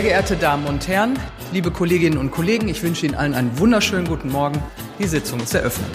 [0.00, 1.18] Sehr geehrte Damen und Herren,
[1.52, 4.58] liebe Kolleginnen und Kollegen, ich wünsche Ihnen allen einen wunderschönen guten Morgen.
[4.98, 5.90] Die Sitzung ist eröffnet.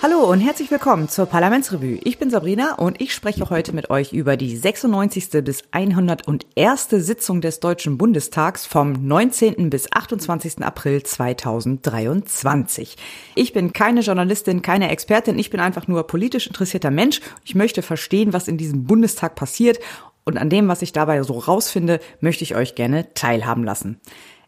[0.00, 1.98] Hallo und herzlich willkommen zur Parlamentsrevue.
[2.04, 5.44] Ich bin Sabrina und ich spreche heute mit euch über die 96.
[5.44, 6.88] bis 101.
[6.90, 9.68] Sitzung des Deutschen Bundestags vom 19.
[9.68, 10.62] bis 28.
[10.62, 12.96] April 2023.
[13.34, 17.20] Ich bin keine Journalistin, keine Expertin, ich bin einfach nur politisch interessierter Mensch.
[17.44, 19.80] Ich möchte verstehen, was in diesem Bundestag passiert
[20.24, 24.00] und an dem, was ich dabei so rausfinde, möchte ich euch gerne teilhaben lassen.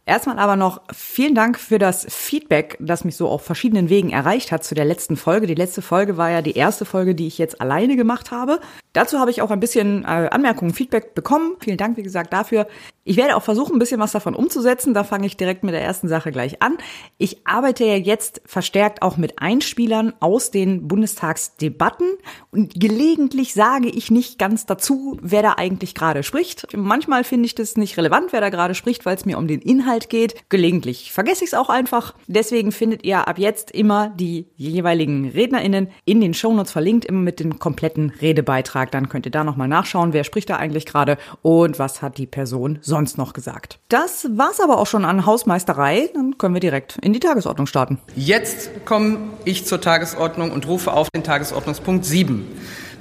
[0.07, 4.53] Erstmal aber noch vielen Dank für das Feedback, das mich so auf verschiedenen Wegen erreicht
[4.53, 5.47] hat zu der letzten Folge.
[5.47, 8.61] Die letzte Folge war ja die erste Folge, die ich jetzt alleine gemacht habe.
[8.95, 11.57] Dazu habe ich auch ein bisschen äh, Anmerkungen, Feedback bekommen.
[11.61, 12.67] Vielen Dank, wie gesagt, dafür.
[13.03, 14.95] Ich werde auch versuchen, ein bisschen was davon umzusetzen.
[14.95, 16.79] Da fange ich direkt mit der ersten Sache gleich an.
[17.19, 22.07] Ich arbeite ja jetzt verstärkt auch mit Einspielern aus den Bundestagsdebatten
[22.51, 26.69] und gelegentlich sage ich nicht ganz dazu, wer da eigentlich gerade spricht.
[26.75, 29.61] Manchmal finde ich das nicht relevant, wer da gerade spricht, weil es mir um den
[29.61, 30.49] Inhalt geht.
[30.49, 32.15] Gelegentlich vergesse ich es auch einfach.
[32.27, 37.41] Deswegen findet ihr ab jetzt immer die jeweiligen RednerInnen in den Shownotes verlinkt, immer mit
[37.41, 38.84] dem kompletten Redebeitrag.
[38.93, 42.27] Dann könnt ihr da nochmal nachschauen, wer spricht da eigentlich gerade und was hat die
[42.27, 43.81] Person so sonst noch gesagt.
[43.89, 46.11] Das war's aber auch schon an Hausmeisterei.
[46.15, 47.99] Dann können wir direkt in die Tagesordnung starten.
[48.15, 52.47] Jetzt komme ich zur Tagesordnung und rufe auf den Tagesordnungspunkt 7.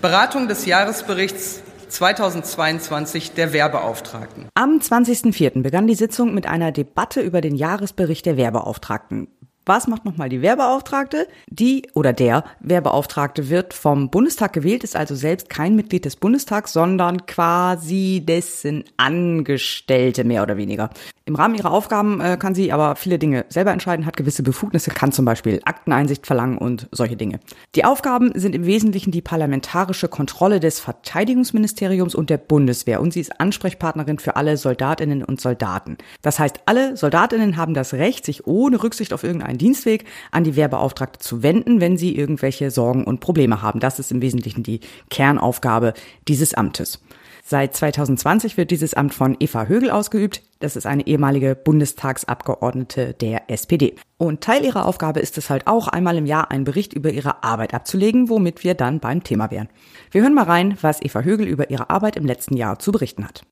[0.02, 4.48] Beratung des Jahresberichts 2022 der Wehrbeauftragten.
[4.56, 5.62] Am 20.04.
[5.62, 9.28] begann die Sitzung mit einer Debatte über den Jahresbericht der Wehrbeauftragten.
[9.66, 11.26] Was macht nochmal die Wehrbeauftragte?
[11.48, 16.74] Die oder der Wehrbeauftragte wird vom Bundestag gewählt, ist also selbst kein Mitglied des Bundestags,
[16.74, 20.90] sondern quasi dessen Angestellte mehr oder weniger.
[21.26, 24.92] Im Rahmen ihrer Aufgaben äh, kann sie aber viele Dinge selber entscheiden, hat gewisse Befugnisse,
[24.92, 27.40] kann zum Beispiel Akteneinsicht verlangen und solche Dinge.
[27.76, 33.22] Die Aufgaben sind im Wesentlichen die parlamentarische Kontrolle des Verteidigungsministeriums und der Bundeswehr und sie
[33.22, 35.98] ist Ansprechpartnerin für alle Soldatinnen und Soldaten.
[36.22, 40.56] Das heißt, alle Soldatinnen haben das Recht, sich ohne Rücksicht auf irgendeinen Dienstweg an die
[40.56, 43.80] Wehrbeauftragte zu wenden, wenn sie irgendwelche Sorgen und Probleme haben.
[43.80, 45.94] Das ist im Wesentlichen die Kernaufgabe
[46.28, 47.00] dieses Amtes.
[47.46, 50.44] Seit 2020 wird dieses Amt von Eva Högel ausgeübt.
[50.60, 53.96] Das ist eine ehemalige Bundestagsabgeordnete der SPD.
[54.18, 57.44] Und Teil ihrer Aufgabe ist es halt auch, einmal im Jahr einen Bericht über ihre
[57.44, 59.68] Arbeit abzulegen, womit wir dann beim Thema wären.
[60.12, 63.28] Wir hören mal rein, was Eva Högel über ihre Arbeit im letzten Jahr zu berichten
[63.28, 63.44] hat.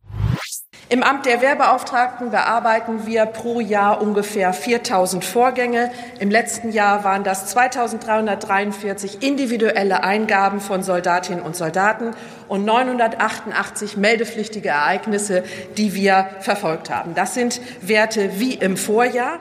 [0.92, 5.90] Im Amt der Wehrbeauftragten bearbeiten wir pro Jahr ungefähr 4000 Vorgänge.
[6.20, 12.14] Im letzten Jahr waren das 2343 individuelle Eingaben von Soldatinnen und Soldaten
[12.50, 15.46] und 988 meldepflichtige Ereignisse,
[15.78, 17.16] die wir verfolgt haben.
[17.16, 19.40] Das sind Werte wie im Vorjahr.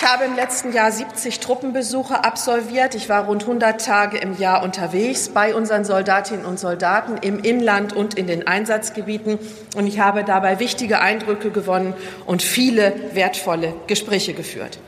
[0.00, 2.94] Ich habe im letzten Jahr 70 Truppenbesuche absolviert.
[2.94, 7.92] Ich war rund 100 Tage im Jahr unterwegs bei unseren Soldatinnen und Soldaten im Inland
[7.92, 9.38] und in den Einsatzgebieten.
[9.76, 11.92] Und ich habe dabei wichtige Eindrücke gewonnen
[12.24, 14.78] und viele wertvolle Gespräche geführt.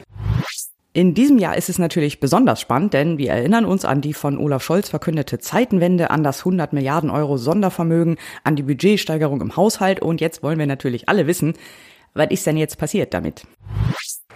[0.94, 4.38] In diesem Jahr ist es natürlich besonders spannend, denn wir erinnern uns an die von
[4.38, 10.00] Olaf Scholz verkündete Zeitenwende, an das 100 Milliarden Euro Sondervermögen, an die Budgetsteigerung im Haushalt
[10.00, 11.54] und jetzt wollen wir natürlich alle wissen,
[12.14, 13.46] was ist denn jetzt passiert damit?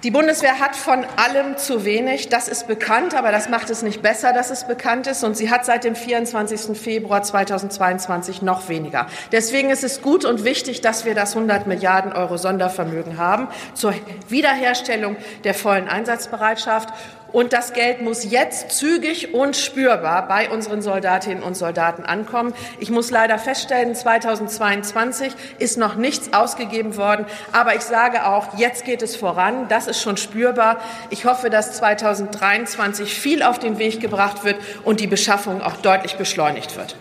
[0.07, 2.29] Die Bundeswehr hat von allem zu wenig.
[2.29, 5.25] Das ist bekannt, aber das macht es nicht besser, dass es bekannt ist.
[5.25, 6.79] Und sie hat seit dem 24.
[6.79, 9.09] Februar 2022 noch weniger.
[9.33, 13.95] Deswegen ist es gut und wichtig, dass wir das 100 Milliarden Euro Sondervermögen haben zur
[14.29, 16.91] Wiederherstellung der vollen Einsatzbereitschaft.
[17.33, 22.55] Und das Geld muss jetzt zügig und spürbar bei unseren Soldatinnen und Soldaten ankommen.
[22.79, 27.27] Ich muss leider feststellen, 2022 ist noch nichts ausgegeben worden.
[27.53, 29.69] Aber ich sage auch, jetzt geht es voran.
[29.69, 30.79] Das ist schon spürbar.
[31.11, 36.17] Ich hoffe, dass 2023 viel auf den Weg gebracht wird und die Beschaffung auch deutlich
[36.17, 36.97] beschleunigt wird.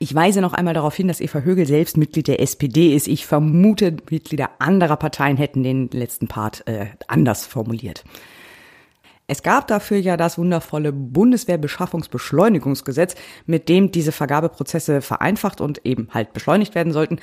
[0.00, 3.08] Ich weise noch einmal darauf hin, dass Eva Högel selbst Mitglied der SPD ist.
[3.08, 8.04] Ich vermute, Mitglieder anderer Parteien hätten den letzten Part äh, anders formuliert.
[9.30, 13.14] Es gab dafür ja das wundervolle Bundeswehrbeschaffungsbeschleunigungsgesetz,
[13.44, 17.18] mit dem diese Vergabeprozesse vereinfacht und eben halt beschleunigt werden sollten.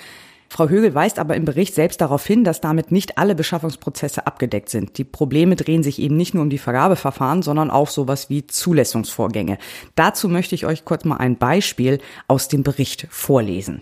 [0.48, 4.70] Frau Högel weist aber im Bericht selbst darauf hin, dass damit nicht alle Beschaffungsprozesse abgedeckt
[4.70, 5.00] sind.
[5.00, 9.58] Die Probleme drehen sich eben nicht nur um die Vergabeverfahren, sondern auch sowas wie Zulassungsvorgänge.
[9.96, 11.98] Dazu möchte ich euch kurz mal ein Beispiel
[12.28, 13.82] aus dem Bericht vorlesen.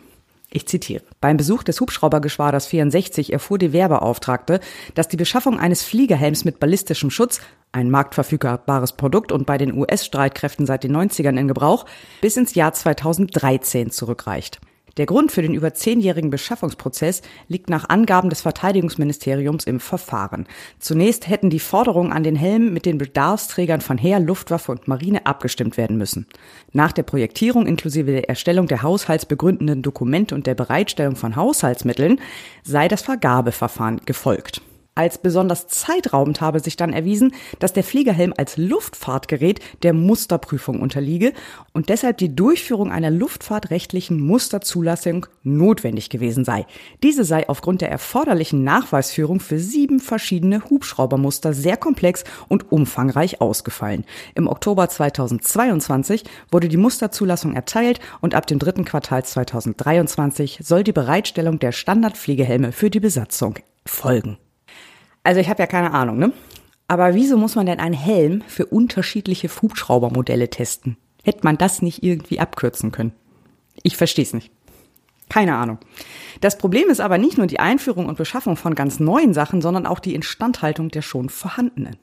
[0.56, 1.02] Ich zitiere.
[1.20, 4.60] Beim Besuch des Hubschraubergeschwaders 64 erfuhr die Wehrbeauftragte,
[4.94, 7.42] dass die Beschaffung eines Fliegerhelms mit ballistischem Schutz,
[7.72, 11.88] ein marktverfügbares Produkt und bei den US-Streitkräften seit den 90ern in Gebrauch,
[12.22, 14.62] bis ins Jahr 2013 zurückreicht.
[14.98, 20.46] Der Grund für den über zehnjährigen Beschaffungsprozess liegt nach Angaben des Verteidigungsministeriums im Verfahren.
[20.78, 25.26] Zunächst hätten die Forderungen an den Helm mit den Bedarfsträgern von Heer, Luftwaffe und Marine
[25.26, 26.28] abgestimmt werden müssen.
[26.74, 32.20] Nach der Projektierung inklusive der Erstellung der haushaltsbegründenden Dokumente und der Bereitstellung von Haushaltsmitteln
[32.62, 34.62] sei das Vergabeverfahren gefolgt.
[34.96, 41.34] Als besonders zeitraubend habe sich dann erwiesen, dass der Fliegerhelm als Luftfahrtgerät der Musterprüfung unterliege
[41.72, 46.68] und deshalb die Durchführung einer luftfahrtrechtlichen Musterzulassung notwendig gewesen sei.
[47.02, 54.06] Diese sei aufgrund der erforderlichen Nachweisführung für sieben verschiedene Hubschraubermuster sehr komplex und umfangreich ausgefallen.
[54.36, 60.94] Im Oktober 2022 wurde die Musterzulassung erteilt und ab dem dritten Quartal 2023 soll die
[60.94, 63.56] Bereitstellung der Standardfliegehelme für die Besatzung
[63.86, 64.38] folgen.
[65.24, 66.34] Also ich habe ja keine Ahnung, ne?
[66.88, 70.98] Aber wieso muss man denn einen Helm für unterschiedliche Hubschraubermodelle testen?
[71.24, 73.14] Hätte man das nicht irgendwie abkürzen können?
[73.82, 74.52] Ich verstehe es nicht.
[75.30, 75.80] Keine Ahnung.
[76.42, 79.86] Das Problem ist aber nicht nur die Einführung und Beschaffung von ganz neuen Sachen, sondern
[79.86, 81.96] auch die Instandhaltung der schon vorhandenen.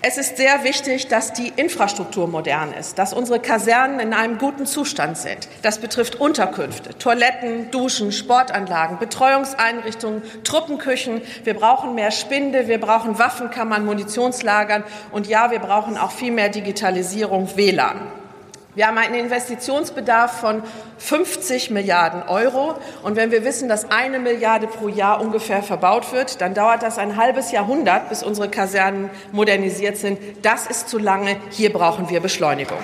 [0.00, 4.64] Es ist sehr wichtig, dass die Infrastruktur modern ist, dass unsere Kasernen in einem guten
[4.64, 5.48] Zustand sind.
[5.62, 11.20] Das betrifft Unterkünfte, Toiletten, Duschen, Sportanlagen, Betreuungseinrichtungen, Truppenküchen.
[11.42, 16.48] Wir brauchen mehr Spinde, wir brauchen Waffenkammern, Munitionslagern und ja, wir brauchen auch viel mehr
[16.48, 18.17] Digitalisierung, WLAN.
[18.78, 20.62] Wir haben einen Investitionsbedarf von
[20.98, 22.76] 50 Milliarden Euro.
[23.02, 26.96] Und wenn wir wissen, dass eine Milliarde pro Jahr ungefähr verbaut wird, dann dauert das
[26.96, 30.20] ein halbes Jahrhundert, bis unsere Kasernen modernisiert sind.
[30.42, 31.38] Das ist zu lange.
[31.50, 32.78] Hier brauchen wir Beschleunigung.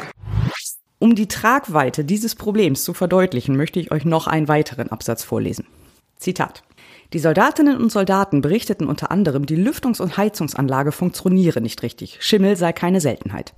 [0.99, 5.64] Um die Tragweite dieses Problems zu verdeutlichen, möchte ich euch noch einen weiteren Absatz vorlesen.
[6.17, 6.64] Zitat.
[7.12, 12.19] Die Soldatinnen und Soldaten berichteten unter anderem, die Lüftungs- und Heizungsanlage funktioniere nicht richtig.
[12.19, 13.52] Schimmel sei keine Seltenheit.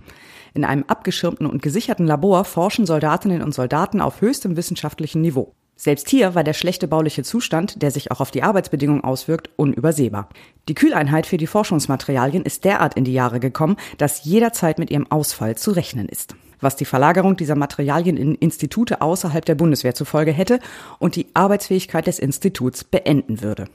[0.57, 5.53] In einem abgeschirmten und gesicherten Labor forschen Soldatinnen und Soldaten auf höchstem wissenschaftlichen Niveau.
[5.77, 10.31] Selbst hier war der schlechte bauliche Zustand, der sich auch auf die Arbeitsbedingungen auswirkt, unübersehbar.
[10.71, 15.11] Die Kühleinheit für die Forschungsmaterialien ist derart in die Jahre gekommen, dass jederzeit mit ihrem
[15.11, 16.35] Ausfall zu rechnen ist.
[16.59, 20.59] Was die Verlagerung dieser Materialien in Institute außerhalb der Bundeswehr zufolge hätte
[20.99, 23.67] und die Arbeitsfähigkeit des Instituts beenden würde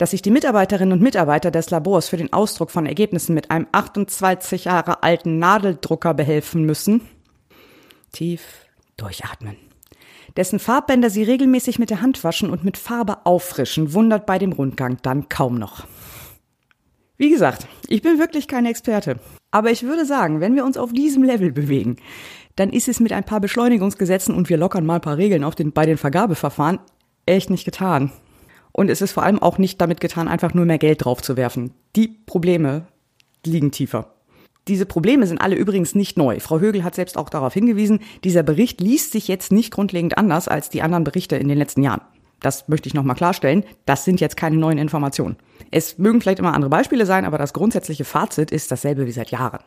[0.00, 3.66] dass sich die Mitarbeiterinnen und Mitarbeiter des Labors für den Ausdruck von Ergebnissen mit einem
[3.70, 7.02] 28 Jahre alten Nadeldrucker behelfen müssen.
[8.10, 8.40] Tief
[8.96, 9.58] durchatmen.
[10.38, 14.52] Dessen Farbbänder sie regelmäßig mit der Hand waschen und mit Farbe auffrischen, wundert bei dem
[14.52, 15.84] Rundgang dann kaum noch.
[17.18, 19.20] Wie gesagt, ich bin wirklich kein Experte.
[19.50, 21.96] Aber ich würde sagen, wenn wir uns auf diesem Level bewegen,
[22.56, 25.56] dann ist es mit ein paar Beschleunigungsgesetzen und wir lockern mal ein paar Regeln auf
[25.56, 26.78] den, bei den Vergabeverfahren
[27.26, 28.12] echt nicht getan.
[28.72, 31.72] Und es ist vor allem auch nicht damit getan, einfach nur mehr Geld draufzuwerfen.
[31.96, 32.86] Die Probleme
[33.44, 34.14] liegen tiefer.
[34.68, 36.38] Diese Probleme sind alle übrigens nicht neu.
[36.38, 40.48] Frau Högel hat selbst auch darauf hingewiesen, dieser Bericht liest sich jetzt nicht grundlegend anders
[40.48, 42.02] als die anderen Berichte in den letzten Jahren.
[42.40, 43.64] Das möchte ich nochmal klarstellen.
[43.84, 45.36] Das sind jetzt keine neuen Informationen.
[45.70, 49.30] Es mögen vielleicht immer andere Beispiele sein, aber das grundsätzliche Fazit ist dasselbe wie seit
[49.30, 49.60] Jahren.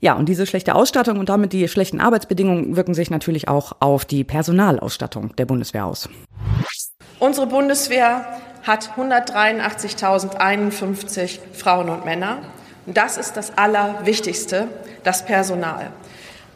[0.00, 4.04] Ja, und diese schlechte Ausstattung und damit die schlechten Arbeitsbedingungen wirken sich natürlich auch auf
[4.04, 6.08] die Personalausstattung der Bundeswehr aus.
[7.18, 8.26] Unsere Bundeswehr
[8.66, 12.38] hat 183.051 Frauen und Männer.
[12.84, 14.66] Und das ist das Allerwichtigste,
[15.04, 15.92] das Personal.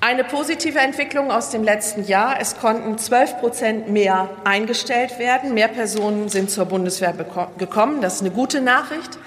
[0.03, 2.41] Eine positive Entwicklung aus dem letzten Jahr.
[2.41, 5.53] Es konnten 12 Prozent mehr eingestellt werden.
[5.53, 7.13] Mehr Personen sind zur Bundeswehr
[7.59, 8.01] gekommen.
[8.01, 9.19] Das ist eine gute Nachricht.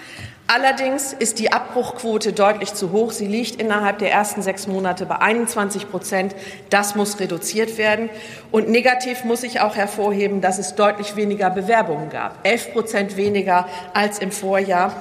[0.47, 3.11] Allerdings ist die Abbruchquote deutlich zu hoch.
[3.11, 6.35] Sie liegt innerhalb der ersten sechs Monate bei 21 Prozent.
[6.69, 8.09] Das muss reduziert werden.
[8.51, 12.45] Und negativ muss ich auch hervorheben, dass es deutlich weniger Bewerbungen gab.
[12.45, 14.93] Elf Prozent weniger als im Vorjahr.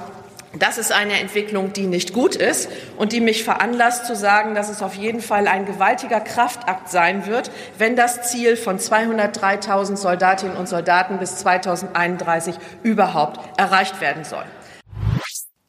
[0.57, 4.69] Das ist eine Entwicklung, die nicht gut ist und die mich veranlasst zu sagen, dass
[4.69, 10.55] es auf jeden Fall ein gewaltiger Kraftakt sein wird, wenn das Ziel von 203.000 Soldatinnen
[10.55, 14.45] und Soldaten bis 2031 überhaupt erreicht werden soll.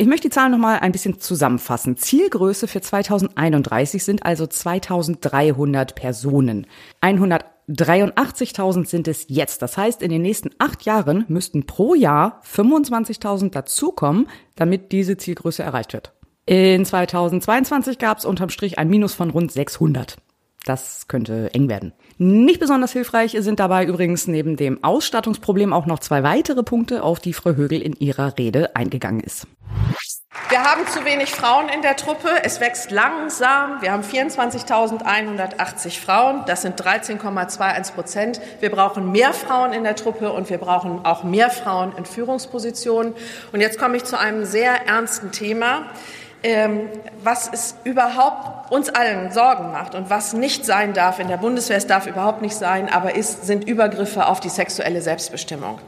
[0.04, 1.96] Ich möchte die Zahlen nochmal ein bisschen zusammenfassen.
[1.96, 6.66] Zielgröße für 2031 sind also 2300 Personen.
[7.00, 9.62] 183.000 sind es jetzt.
[9.62, 15.62] Das heißt, in den nächsten acht Jahren müssten pro Jahr 25.000 dazukommen, damit diese Zielgröße
[15.62, 16.12] erreicht wird.
[16.44, 20.18] In 2022 gab es unterm Strich ein Minus von rund 600.
[20.66, 21.94] Das könnte eng werden.
[22.18, 27.20] Nicht besonders hilfreich sind dabei übrigens neben dem Ausstattungsproblem auch noch zwei weitere Punkte, auf
[27.20, 29.46] die Frau Högel in ihrer Rede eingegangen ist.
[30.50, 32.28] Wir haben zu wenig Frauen in der Truppe.
[32.42, 33.80] Es wächst langsam.
[33.80, 36.44] Wir haben 24.180 Frauen.
[36.46, 38.40] Das sind 13,21 Prozent.
[38.60, 43.14] Wir brauchen mehr Frauen in der Truppe und wir brauchen auch mehr Frauen in Führungspositionen.
[43.52, 45.86] Und jetzt komme ich zu einem sehr ernsten Thema,
[46.42, 46.88] ähm,
[47.22, 51.76] was es überhaupt uns allen Sorgen macht und was nicht sein darf in der Bundeswehr,
[51.76, 55.78] es darf überhaupt nicht sein, aber ist, sind Übergriffe auf die sexuelle Selbstbestimmung.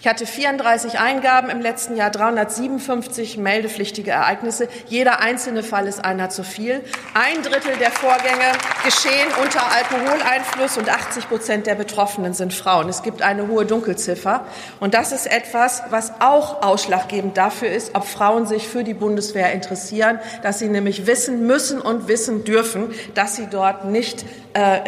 [0.00, 4.68] Ich hatte 34 Eingaben im letzten Jahr, 357 meldepflichtige Ereignisse.
[4.86, 6.82] Jeder einzelne Fall ist einer zu viel.
[7.14, 8.52] Ein Drittel der Vorgänge
[8.84, 12.88] geschehen unter Alkoholeinfluss und 80 Prozent der Betroffenen sind Frauen.
[12.88, 14.44] Es gibt eine hohe Dunkelziffer.
[14.78, 19.52] Und das ist etwas, was auch ausschlaggebend dafür ist, ob Frauen sich für die Bundeswehr
[19.52, 24.24] interessieren, dass sie nämlich wissen müssen und wissen dürfen, dass sie dort nicht,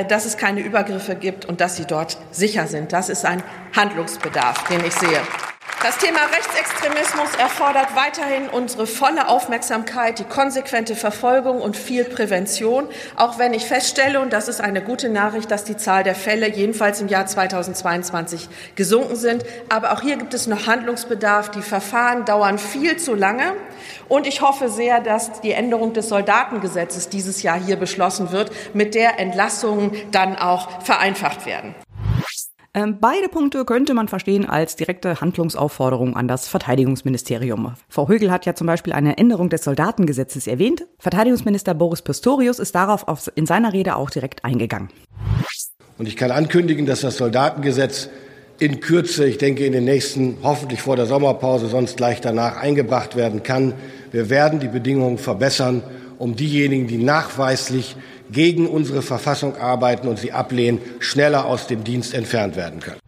[0.08, 2.92] dass es keine Übergriffe gibt und dass sie dort sicher sind.
[2.92, 3.42] Das ist ein
[3.76, 5.20] Handlungsbedarf, den ich sehe.
[5.80, 13.38] Das Thema Rechtsextremismus erfordert weiterhin unsere volle Aufmerksamkeit, die konsequente Verfolgung und viel Prävention, auch
[13.38, 17.00] wenn ich feststelle, und das ist eine gute Nachricht, dass die Zahl der Fälle jedenfalls
[17.00, 19.44] im Jahr 2022 gesunken sind.
[19.68, 21.52] Aber auch hier gibt es noch Handlungsbedarf.
[21.52, 23.52] Die Verfahren dauern viel zu lange.
[24.08, 28.96] Und ich hoffe sehr, dass die Änderung des Soldatengesetzes dieses Jahr hier beschlossen wird, mit
[28.96, 29.20] der
[29.58, 31.74] Entlassungen dann auch vereinfacht werden.
[32.74, 37.74] Ähm, beide Punkte könnte man verstehen als direkte Handlungsaufforderung an das Verteidigungsministerium.
[37.88, 40.86] Frau Högel hat ja zum Beispiel eine Änderung des Soldatengesetzes erwähnt.
[40.98, 44.90] Verteidigungsminister Boris Pistorius ist darauf in seiner Rede auch direkt eingegangen.
[45.96, 48.10] Und ich kann ankündigen, dass das Soldatengesetz
[48.60, 53.16] in Kürze, ich denke in den nächsten, hoffentlich vor der Sommerpause, sonst gleich danach eingebracht
[53.16, 53.72] werden kann.
[54.12, 55.82] Wir werden die Bedingungen verbessern,
[56.18, 57.96] um diejenigen, die nachweislich
[58.30, 63.00] gegen unsere Verfassung arbeiten und sie ablehnen, schneller aus dem Dienst entfernt werden können.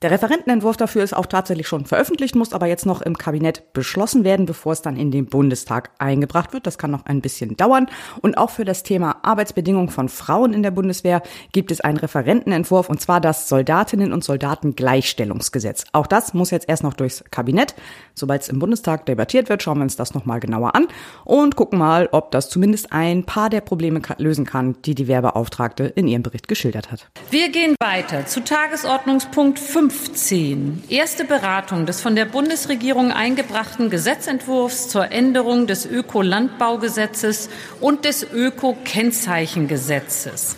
[0.00, 4.22] Der Referentenentwurf dafür ist auch tatsächlich schon veröffentlicht, muss aber jetzt noch im Kabinett beschlossen
[4.22, 6.68] werden, bevor es dann in den Bundestag eingebracht wird.
[6.68, 7.88] Das kann noch ein bisschen dauern.
[8.22, 12.88] Und auch für das Thema Arbeitsbedingungen von Frauen in der Bundeswehr gibt es einen Referentenentwurf,
[12.88, 15.86] und zwar das Soldatinnen- und Soldatengleichstellungsgesetz.
[15.90, 17.74] Auch das muss jetzt erst noch durchs Kabinett.
[18.14, 20.86] Sobald es im Bundestag debattiert wird, schauen wir uns das nochmal genauer an
[21.24, 25.86] und gucken mal, ob das zumindest ein paar der Probleme lösen kann, die die Wehrbeauftragte
[25.86, 27.08] in ihrem Bericht geschildert hat.
[27.32, 29.87] Wir gehen weiter zu Tagesordnungspunkt 5.
[29.90, 30.84] 15.
[30.88, 37.48] Erste Beratung des von der Bundesregierung eingebrachten Gesetzentwurfs zur Änderung des Ökolandbaugesetzes
[37.80, 40.56] und des Öko-Kennzeichengesetzes.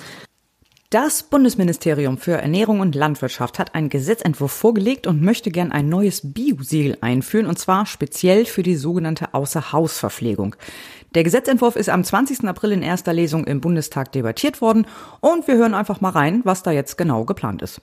[0.91, 6.33] Das Bundesministerium für Ernährung und Landwirtschaft hat einen Gesetzentwurf vorgelegt und möchte gern ein neues
[6.33, 10.57] Biosiegel einführen, und zwar speziell für die sogenannte Außerhausverpflegung.
[11.17, 12.45] Der Gesetzentwurf ist am 20.
[12.45, 14.87] April in erster Lesung im Bundestag debattiert worden
[15.19, 17.81] und wir hören einfach mal rein, was da jetzt genau geplant ist.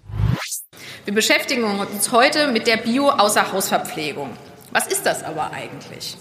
[1.04, 4.30] Wir beschäftigen uns heute mit der Bio-Außerhausverpflegung.
[4.72, 6.16] Was ist das aber eigentlich?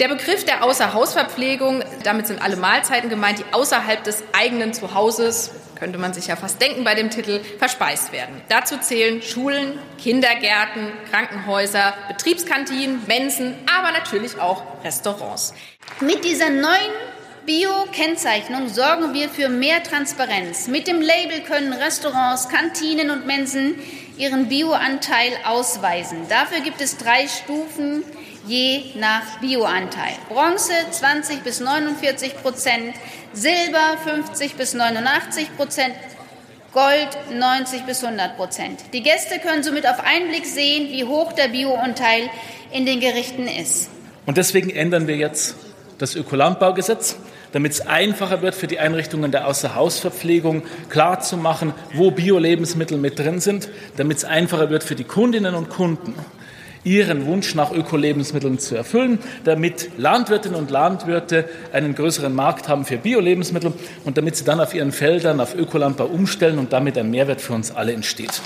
[0.00, 5.98] Der Begriff der Außerhausverpflegung, damit sind alle Mahlzeiten gemeint, die außerhalb des eigenen Zuhauses, könnte
[5.98, 8.40] man sich ja fast denken bei dem Titel, verspeist werden.
[8.48, 15.54] Dazu zählen Schulen, Kindergärten, Krankenhäuser, Betriebskantinen, Mensen, aber natürlich auch Restaurants.
[16.00, 16.92] Mit dieser neuen
[17.46, 20.68] Bio-Kennzeichnung sorgen wir für mehr Transparenz.
[20.68, 23.74] Mit dem Label können Restaurants, Kantinen und Mensen
[24.16, 26.18] ihren Bioanteil ausweisen.
[26.28, 28.04] Dafür gibt es drei Stufen
[28.46, 30.14] je nach Bioanteil.
[30.28, 32.94] Bronze 20 bis 49 Prozent,
[33.32, 35.94] Silber 50 bis 89 Prozent,
[36.72, 38.80] Gold 90 bis 100 Prozent.
[38.92, 42.30] Die Gäste können somit auf einen Blick sehen, wie hoch der Bioanteil
[42.72, 43.90] in den Gerichten ist.
[44.26, 45.56] Und deswegen ändern wir jetzt
[46.02, 47.16] das Ökolandbaugesetz
[47.52, 53.68] damit es einfacher wird für die Einrichtungen der Außerhausverpflegung klarzumachen, wo Bio-Lebensmittel mit drin sind,
[53.96, 56.14] damit es einfacher wird für die Kundinnen und Kunden,
[56.84, 62.96] ihren Wunsch nach Öko-Lebensmitteln zu erfüllen, damit Landwirtinnen und Landwirte einen größeren Markt haben für
[62.96, 63.72] Bio-Lebensmittel
[64.04, 67.52] und damit sie dann auf ihren Feldern auf Ökolandbau umstellen und damit ein Mehrwert für
[67.52, 68.40] uns alle entsteht.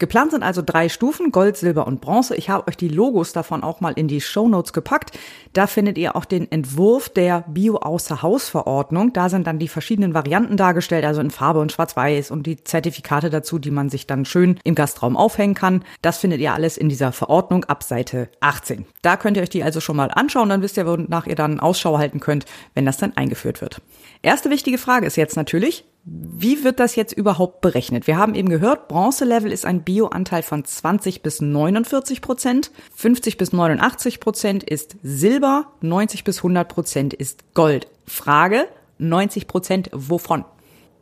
[0.00, 2.36] Geplant sind also drei Stufen, Gold, Silber und Bronze.
[2.36, 5.18] Ich habe euch die Logos davon auch mal in die Show Notes gepackt.
[5.54, 9.12] Da findet ihr auch den Entwurf der Bio-Außer-Haus-Verordnung.
[9.12, 13.28] Da sind dann die verschiedenen Varianten dargestellt, also in Farbe und Schwarz-Weiß und die Zertifikate
[13.28, 15.82] dazu, die man sich dann schön im Gastraum aufhängen kann.
[16.00, 18.86] Das findet ihr alles in dieser Verordnung ab Seite 18.
[19.02, 21.58] Da könnt ihr euch die also schon mal anschauen, dann wisst ihr, wonach ihr dann
[21.58, 23.82] Ausschau halten könnt, wenn das dann eingeführt wird.
[24.22, 28.06] Erste wichtige Frage ist jetzt natürlich, wie wird das jetzt überhaupt berechnet?
[28.06, 33.52] Wir haben eben gehört, Bronze-Level ist ein Bioanteil von 20 bis 49 Prozent, 50 bis
[33.52, 37.88] 89 Prozent ist Silber, 90 bis 100 Prozent ist Gold.
[38.06, 40.44] Frage, 90 Prozent wovon?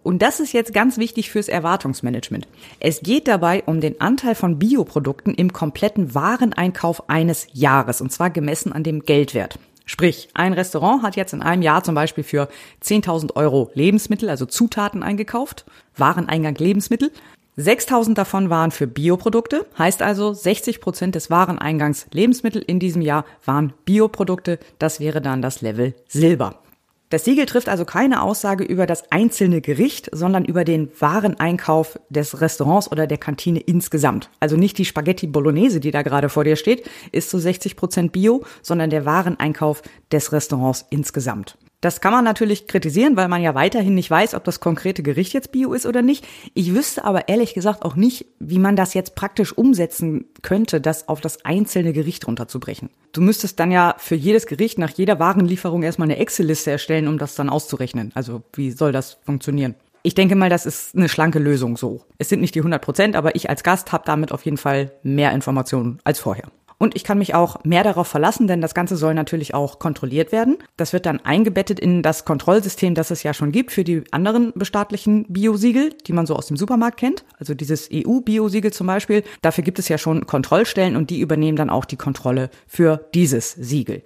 [0.02, 2.46] Und das ist jetzt ganz wichtig fürs Erwartungsmanagement.
[2.78, 8.30] Es geht dabei um den Anteil von Bioprodukten im kompletten Wareneinkauf eines Jahres, und zwar
[8.30, 9.58] gemessen an dem Geldwert.
[9.88, 12.48] Sprich, ein Restaurant hat jetzt in einem Jahr zum Beispiel für
[12.82, 15.64] 10.000 Euro Lebensmittel, also Zutaten eingekauft,
[15.96, 17.12] Wareneingang Lebensmittel.
[17.56, 23.24] 6.000 davon waren für Bioprodukte, heißt also 60 Prozent des Wareneingangs Lebensmittel in diesem Jahr
[23.44, 24.58] waren Bioprodukte.
[24.78, 26.60] Das wäre dann das Level Silber.
[27.08, 32.40] Das Siegel trifft also keine Aussage über das einzelne Gericht, sondern über den Wareneinkauf des
[32.40, 34.28] Restaurants oder der Kantine insgesamt.
[34.40, 38.10] Also nicht die Spaghetti Bolognese, die da gerade vor dir steht, ist zu 60 Prozent
[38.10, 41.56] Bio, sondern der Wareneinkauf des Restaurants insgesamt.
[41.80, 45.34] Das kann man natürlich kritisieren, weil man ja weiterhin nicht weiß, ob das konkrete Gericht
[45.34, 46.26] jetzt Bio ist oder nicht.
[46.54, 51.08] Ich wüsste aber ehrlich gesagt auch nicht, wie man das jetzt praktisch umsetzen könnte, das
[51.08, 52.88] auf das einzelne Gericht runterzubrechen.
[53.12, 57.18] Du müsstest dann ja für jedes Gericht nach jeder Warenlieferung erstmal eine Excel-Liste erstellen, um
[57.18, 58.10] das dann auszurechnen.
[58.14, 59.74] Also wie soll das funktionieren?
[60.02, 62.04] Ich denke mal, das ist eine schlanke Lösung so.
[62.16, 64.92] Es sind nicht die 100 Prozent, aber ich als Gast habe damit auf jeden Fall
[65.02, 66.44] mehr Informationen als vorher.
[66.78, 70.30] Und ich kann mich auch mehr darauf verlassen, denn das Ganze soll natürlich auch kontrolliert
[70.30, 70.58] werden.
[70.76, 74.52] Das wird dann eingebettet in das Kontrollsystem, das es ja schon gibt für die anderen
[74.54, 77.24] bestaatlichen Biosiegel, die man so aus dem Supermarkt kennt.
[77.38, 79.22] Also dieses EU-Biosiegel zum Beispiel.
[79.40, 83.52] Dafür gibt es ja schon Kontrollstellen und die übernehmen dann auch die Kontrolle für dieses
[83.52, 84.02] Siegel.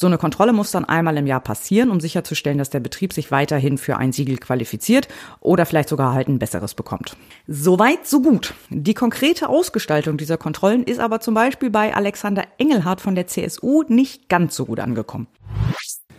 [0.00, 3.32] So eine Kontrolle muss dann einmal im Jahr passieren, um sicherzustellen, dass der Betrieb sich
[3.32, 5.08] weiterhin für ein Siegel qualifiziert
[5.40, 7.16] oder vielleicht sogar halt ein besseres bekommt.
[7.48, 8.54] Soweit, so gut.
[8.70, 13.82] Die konkrete Ausgestaltung dieser Kontrollen ist aber zum Beispiel bei Alexander Engelhardt von der CSU
[13.88, 15.26] nicht ganz so gut angekommen.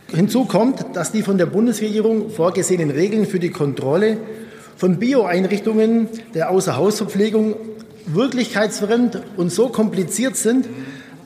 [0.08, 4.18] Hinzu kommt, dass die von der Bundesregierung vorgesehenen Regeln für die Kontrolle
[4.76, 7.54] von Bioeinrichtungen der Außerhausverpflegung
[8.04, 10.66] wirklichkeitsfremd und so kompliziert sind,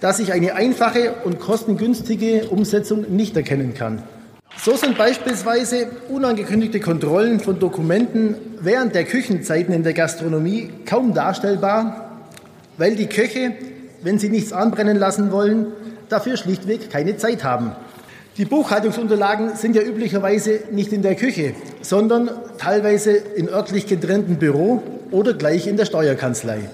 [0.04, 4.02] dass ich eine einfache und kostengünstige Umsetzung nicht erkennen kann.
[4.58, 12.20] So sind beispielsweise unangekündigte Kontrollen von Dokumenten während der Küchenzeiten in der Gastronomie kaum darstellbar,
[12.76, 13.54] weil die Köche,
[14.02, 15.68] wenn sie nichts anbrennen lassen wollen,
[16.10, 17.72] dafür schlichtweg keine Zeit haben.
[18.36, 24.82] Die Buchhaltungsunterlagen sind ja üblicherweise nicht in der Küche, sondern teilweise in örtlich getrennten Büro
[25.10, 26.68] oder gleich in der Steuerkanzlei.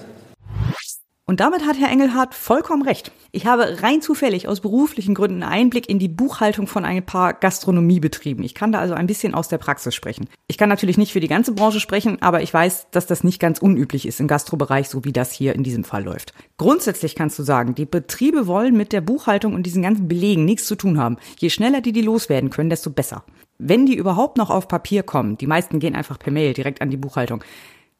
[1.23, 3.13] Und damit hat Herr Engelhardt vollkommen recht.
[3.33, 8.43] Ich habe rein zufällig aus beruflichen Gründen Einblick in die Buchhaltung von ein paar Gastronomiebetrieben.
[8.43, 10.27] Ich kann da also ein bisschen aus der Praxis sprechen.
[10.47, 13.39] Ich kann natürlich nicht für die ganze Branche sprechen, aber ich weiß, dass das nicht
[13.39, 16.33] ganz unüblich ist im Gastrobereich, so wie das hier in diesem Fall läuft.
[16.57, 20.67] Grundsätzlich kannst du sagen, die Betriebe wollen mit der Buchhaltung und diesen ganzen Belegen nichts
[20.67, 21.15] zu tun haben.
[21.39, 23.23] Je schneller die die loswerden können, desto besser.
[23.57, 26.89] Wenn die überhaupt noch auf Papier kommen, die meisten gehen einfach per Mail direkt an
[26.89, 27.45] die Buchhaltung,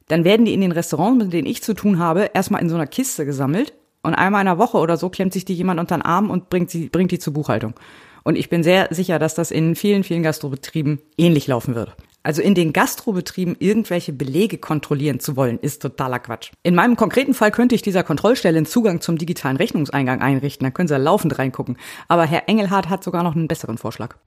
[0.10, 2.76] dann werden die in den Restaurants, mit denen ich zu tun habe, erstmal in so
[2.76, 3.72] einer Kiste gesammelt
[4.04, 6.50] und einmal in einer Woche oder so klemmt sich die jemand unter den Arm und
[6.50, 7.74] bringt, sie, bringt die zur Buchhaltung.
[8.24, 11.96] Und ich bin sehr sicher, dass das in vielen, vielen Gastrobetrieben ähnlich laufen wird.
[12.24, 16.52] Also in den Gastrobetrieben irgendwelche Belege kontrollieren zu wollen, ist totaler Quatsch.
[16.62, 20.74] In meinem konkreten Fall könnte ich dieser Kontrollstelle einen Zugang zum digitalen Rechnungseingang einrichten, dann
[20.74, 21.78] können sie laufend reingucken.
[22.08, 24.18] Aber Herr Engelhardt hat sogar noch einen besseren Vorschlag.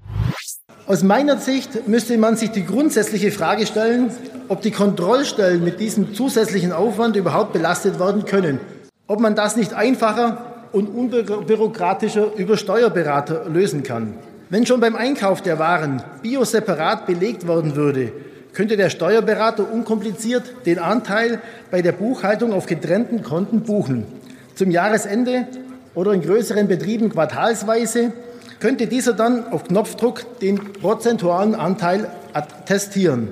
[0.87, 4.11] Aus meiner Sicht müsste man sich die grundsätzliche Frage stellen,
[4.49, 8.59] ob die Kontrollstellen mit diesem zusätzlichen Aufwand überhaupt belastet werden können.
[9.07, 14.15] Ob man das nicht einfacher und unbürokratischer über Steuerberater lösen kann.
[14.49, 18.13] Wenn schon beim Einkauf der Waren Bio separat belegt worden würde,
[18.55, 21.41] könnte der Steuerberater unkompliziert den Anteil
[21.71, 24.07] bei der Buchhaltung auf getrennten Konten buchen.
[24.55, 25.49] Zum Jahresende
[25.95, 28.13] oder in größeren Betrieben quartalsweise
[28.59, 33.29] könnte dieser dann auf Knopfdruck den prozentualen Anteil attestieren.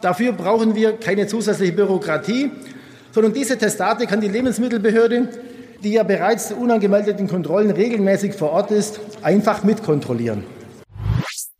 [0.00, 2.50] Dafür brauchen wir keine zusätzliche Bürokratie,
[3.14, 5.28] sondern diese Testate kann die Lebensmittelbehörde,
[5.84, 10.42] die ja bereits zu unangemeldeten Kontrollen regelmäßig vor Ort ist, einfach mitkontrollieren.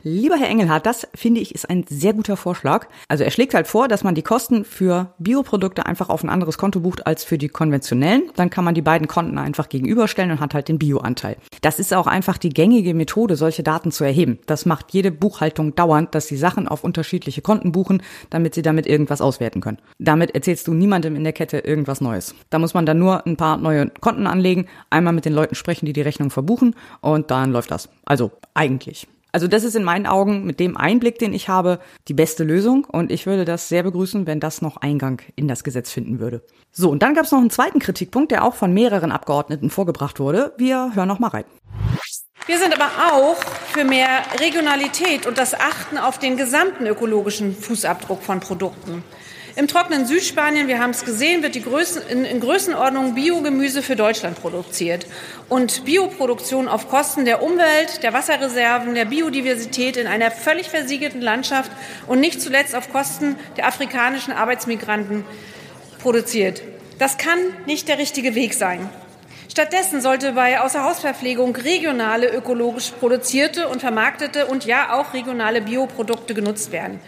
[0.07, 2.85] Lieber Herr Engelhardt, das finde ich ist ein sehr guter Vorschlag.
[3.07, 6.59] Also er schlägt halt vor, dass man die Kosten für Bioprodukte einfach auf ein anderes
[6.59, 8.29] Konto bucht als für die konventionellen.
[8.35, 11.37] Dann kann man die beiden Konten einfach gegenüberstellen und hat halt den Bioanteil.
[11.61, 14.37] Das ist auch einfach die gängige Methode, solche Daten zu erheben.
[14.45, 18.85] Das macht jede Buchhaltung dauernd, dass sie Sachen auf unterschiedliche Konten buchen, damit sie damit
[18.85, 19.79] irgendwas auswerten können.
[19.97, 22.35] Damit erzählst du niemandem in der Kette irgendwas Neues.
[22.51, 25.87] Da muss man dann nur ein paar neue Konten anlegen, einmal mit den Leuten sprechen,
[25.87, 27.89] die die Rechnung verbuchen und dann läuft das.
[28.05, 29.07] Also eigentlich.
[29.35, 32.85] Also das ist in meinen Augen mit dem Einblick, den ich habe, die beste Lösung
[32.85, 36.41] und ich würde das sehr begrüßen, wenn das noch Eingang in das Gesetz finden würde.
[36.71, 40.21] So, und dann gab es noch einen zweiten Kritikpunkt, der auch von mehreren Abgeordneten vorgebracht
[40.21, 40.53] wurde.
[40.57, 41.43] Wir hören noch mal rein.
[42.45, 43.35] Wir sind aber auch
[43.73, 49.03] für mehr Regionalität und das Achten auf den gesamten ökologischen Fußabdruck von Produkten.
[49.57, 53.95] Im trockenen Südspanien, wir haben es gesehen, wird die Größen, in, in Größenordnung Biogemüse für
[53.95, 55.07] Deutschland produziert.
[55.47, 61.71] Und Bioproduktion auf Kosten der Umwelt, der Wasserreserven, der Biodiversität in einer völlig versiegelten Landschaft
[62.05, 65.23] und nicht zuletzt auf Kosten der afrikanischen Arbeitsmigranten
[65.99, 66.61] produziert.
[66.99, 68.89] Das kann nicht der richtige Weg sein.
[69.49, 76.73] Stattdessen sollte bei Außerhausverpflegung regionale ökologisch produzierte und vermarktete und ja auch regionale Bioprodukte genutzt
[76.73, 76.99] werden.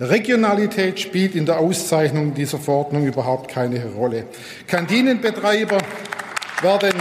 [0.00, 4.24] Regionalität spielt in der Auszeichnung dieser Verordnung überhaupt keine Rolle.
[4.66, 5.78] Kantinenbetreiber
[6.62, 6.92] werden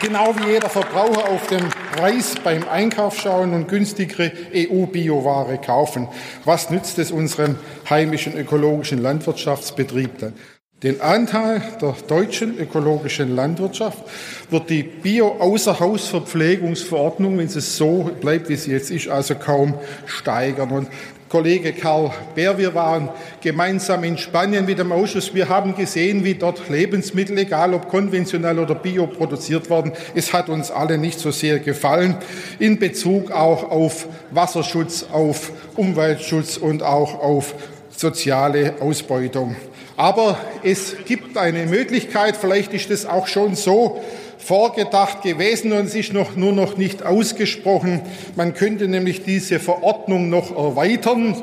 [0.00, 1.64] genau wie jeder Verbraucher auf den
[1.96, 6.08] Preis beim Einkauf schauen und günstigere EU-Bioware kaufen.
[6.44, 7.56] Was nützt es unserem
[7.88, 10.34] heimischen ökologischen Landwirtschaftsbetrieb dann?
[10.82, 14.04] Den Anteil der deutschen ökologischen Landwirtschaft
[14.50, 19.72] wird die Bio-Außerhausverpflegungsverordnung, wenn es so bleibt, wie sie jetzt ist, also kaum
[20.04, 20.70] steigern.
[20.70, 20.88] Und
[21.36, 23.10] Kollege Karl Bär, wir waren
[23.42, 25.34] gemeinsam in Spanien mit dem Ausschuss.
[25.34, 30.48] Wir haben gesehen, wie dort Lebensmittel, egal ob konventionell oder bio produziert werden, es hat
[30.48, 32.16] uns alle nicht so sehr gefallen,
[32.58, 37.54] in Bezug auch auf Wasserschutz, auf Umweltschutz und auch auf
[37.94, 39.56] soziale Ausbeutung.
[39.98, 44.02] Aber es gibt eine Möglichkeit, vielleicht ist es auch schon so
[44.38, 48.02] vorgedacht gewesen und es ist noch, nur noch nicht ausgesprochen.
[48.36, 51.42] Man könnte nämlich diese Verordnung noch erweitern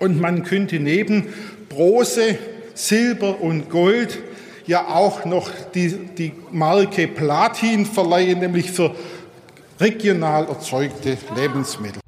[0.00, 1.28] und man könnte neben
[1.68, 2.38] Bronze,
[2.74, 4.18] Silber und Gold
[4.66, 8.94] ja auch noch die, die Marke Platin verleihen, nämlich für
[9.80, 12.01] regional erzeugte Lebensmittel.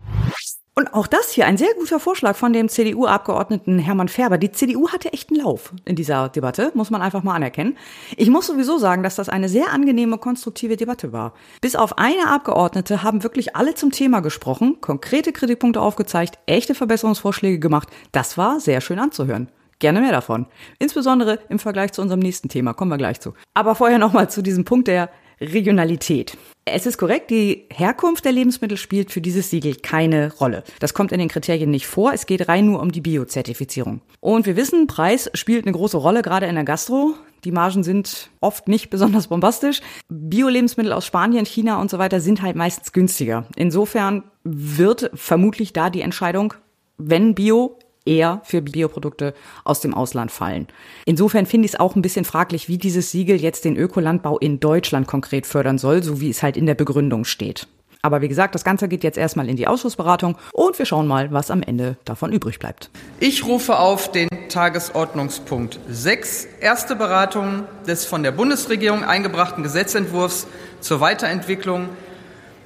[0.77, 4.39] Und auch das hier ein sehr guter Vorschlag von dem CDU-Abgeordneten Hermann Färber.
[4.39, 7.77] Die CDU hatte echt einen Lauf in dieser Debatte, muss man einfach mal anerkennen.
[8.17, 11.33] Ich muss sowieso sagen, dass das eine sehr angenehme, konstruktive Debatte war.
[11.61, 17.61] Bis auf eine Abgeordnete haben wirklich alle zum Thema gesprochen, konkrete Kritikpunkte aufgezeigt, echte Verbesserungsvorschläge
[17.61, 17.89] gemacht.
[18.11, 19.49] Das war sehr schön anzuhören.
[19.79, 20.47] Gerne mehr davon.
[20.81, 23.35] Insbesondere im Vergleich zu unserem nächsten Thema, kommen wir gleich zu.
[23.55, 25.09] Aber vorher nochmal zu diesem Punkt der
[25.41, 26.37] Regionalität.
[26.67, 30.65] Es ist korrekt, die Herkunft der Lebensmittel spielt für dieses Siegel keine Rolle.
[30.81, 34.01] Das kommt in den Kriterien nicht vor, es geht rein nur um die Biozertifizierung.
[34.21, 37.15] Und wir wissen, Preis spielt eine große Rolle, gerade in der Gastro.
[37.45, 39.83] Die Margen sind oft nicht besonders bombastisch.
[40.09, 43.47] Bio-Lebensmittel aus Spanien, China und so weiter sind halt meistens günstiger.
[43.57, 46.55] Insofern wird vermutlich da die Entscheidung,
[46.97, 50.69] wenn Bio, eher für Bioprodukte aus dem Ausland fallen.
[51.07, 54.61] Insofern finde ich es auch ein bisschen fraglich, wie dieses Siegel jetzt den Ökolandbau in
[54.61, 57.67] Deutschland konkret fördern soll, so wie es halt in der Begründung steht.
[58.05, 61.33] Aber wie gesagt, das Ganze geht jetzt erstmal in die Ausschussberatung und wir schauen mal,
[61.33, 62.91] was am Ende davon übrig bleibt.
[63.19, 70.47] Ich rufe auf den Tagesordnungspunkt 6, erste Beratung des von der Bundesregierung eingebrachten Gesetzentwurfs
[70.81, 71.89] zur Weiterentwicklung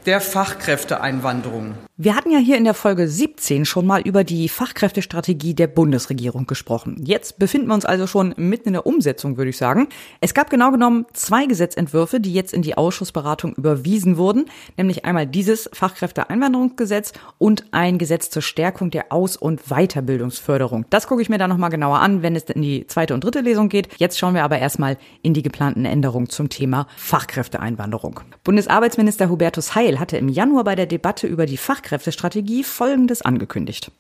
[0.06, 1.74] der Fachkräfteeinwanderung.
[2.00, 6.46] Wir hatten ja hier in der Folge 17 schon mal über die Fachkräftestrategie der Bundesregierung
[6.46, 7.02] gesprochen.
[7.04, 9.88] Jetzt befinden wir uns also schon mitten in der Umsetzung, würde ich sagen.
[10.20, 14.44] Es gab genau genommen zwei Gesetzentwürfe, die jetzt in die Ausschussberatung überwiesen wurden,
[14.76, 20.86] nämlich einmal dieses Fachkräfteeinwanderungsgesetz und ein Gesetz zur Stärkung der Aus- und Weiterbildungsförderung.
[20.90, 23.40] Das gucke ich mir dann nochmal genauer an, wenn es in die zweite und dritte
[23.40, 23.88] Lesung geht.
[23.96, 28.20] Jetzt schauen wir aber erstmal in die geplanten Änderungen zum Thema Fachkräfteeinwanderung.
[28.44, 33.90] Bundesarbeitsminister Hubertus Heil hatte im Januar bei der Debatte über die Fachkräfte Fachkräftestrategie Folgendes angekündigt.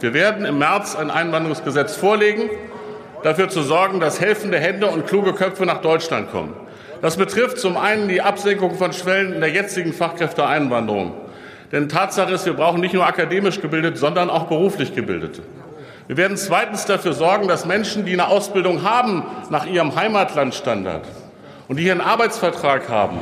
[0.00, 2.48] Wir werden im März ein Einwanderungsgesetz vorlegen,
[3.22, 6.54] dafür zu sorgen, dass helfende Hände und kluge Köpfe nach Deutschland kommen.
[7.02, 11.12] Das betrifft zum einen die Absenkung von Schwellen in der jetzigen Fachkräfteeinwanderung.
[11.72, 15.42] Denn Tatsache ist, wir brauchen nicht nur akademisch gebildete, sondern auch beruflich gebildete.
[16.06, 21.04] Wir werden zweitens dafür sorgen, dass Menschen, die eine Ausbildung haben nach ihrem Heimatlandstandard
[21.68, 23.18] und die hier einen Arbeitsvertrag haben,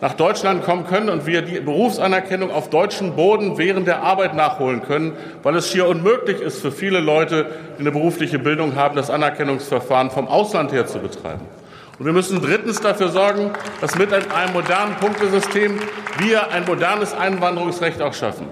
[0.00, 4.82] nach Deutschland kommen können und wir die Berufsanerkennung auf deutschem Boden während der Arbeit nachholen
[4.82, 9.10] können, weil es schier unmöglich ist für viele Leute, die eine berufliche Bildung haben, das
[9.10, 11.44] Anerkennungsverfahren vom Ausland her zu betreiben.
[11.98, 15.80] Und wir müssen drittens dafür sorgen, dass mit einem modernen Punktesystem
[16.18, 18.46] wir ein modernes Einwanderungsrecht auch schaffen.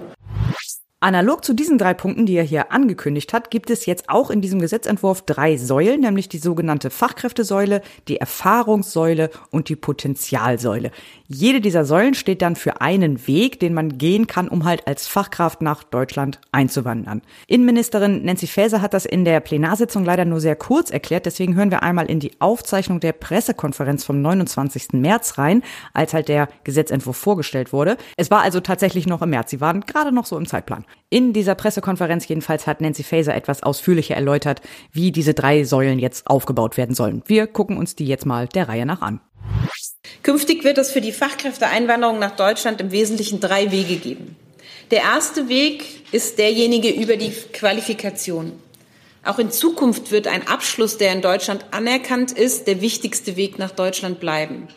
[0.99, 4.41] Analog zu diesen drei Punkten, die er hier angekündigt hat, gibt es jetzt auch in
[4.41, 10.89] diesem Gesetzentwurf drei Säulen, nämlich die sogenannte Fachkräftesäule, die Erfahrungssäule und die Potenzialsäule.
[11.29, 15.07] Jede dieser Säulen steht dann für einen Weg, den man gehen kann, um halt als
[15.07, 17.21] Fachkraft nach Deutschland einzuwandern.
[17.47, 21.69] Innenministerin Nancy Faeser hat das in der Plenarsitzung leider nur sehr kurz erklärt, deswegen hören
[21.69, 24.93] wir einmal in die Aufzeichnung der Pressekonferenz vom 29.
[24.93, 25.63] März rein,
[25.93, 27.97] als halt der Gesetzentwurf vorgestellt wurde.
[28.15, 30.85] Es war also tatsächlich noch im März, sie waren gerade noch so im Zeitplan.
[31.09, 34.61] In dieser Pressekonferenz jedenfalls hat Nancy Faeser etwas ausführlicher erläutert,
[34.93, 37.21] wie diese drei Säulen jetzt aufgebaut werden sollen.
[37.25, 39.19] Wir gucken uns die jetzt mal der Reihe nach an.
[40.23, 44.35] Künftig wird es für die Fachkräfteeinwanderung nach Deutschland im Wesentlichen drei Wege geben.
[44.91, 48.53] Der erste Weg ist derjenige über die Qualifikation.
[49.25, 53.71] Auch in Zukunft wird ein Abschluss, der in Deutschland anerkannt ist, der wichtigste Weg nach
[53.71, 54.69] Deutschland bleiben.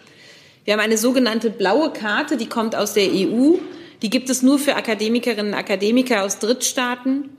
[0.64, 3.54] Wir haben eine sogenannte blaue Karte, die kommt aus der EU.
[4.02, 7.30] Die gibt es nur für Akademikerinnen und Akademiker aus Drittstaaten.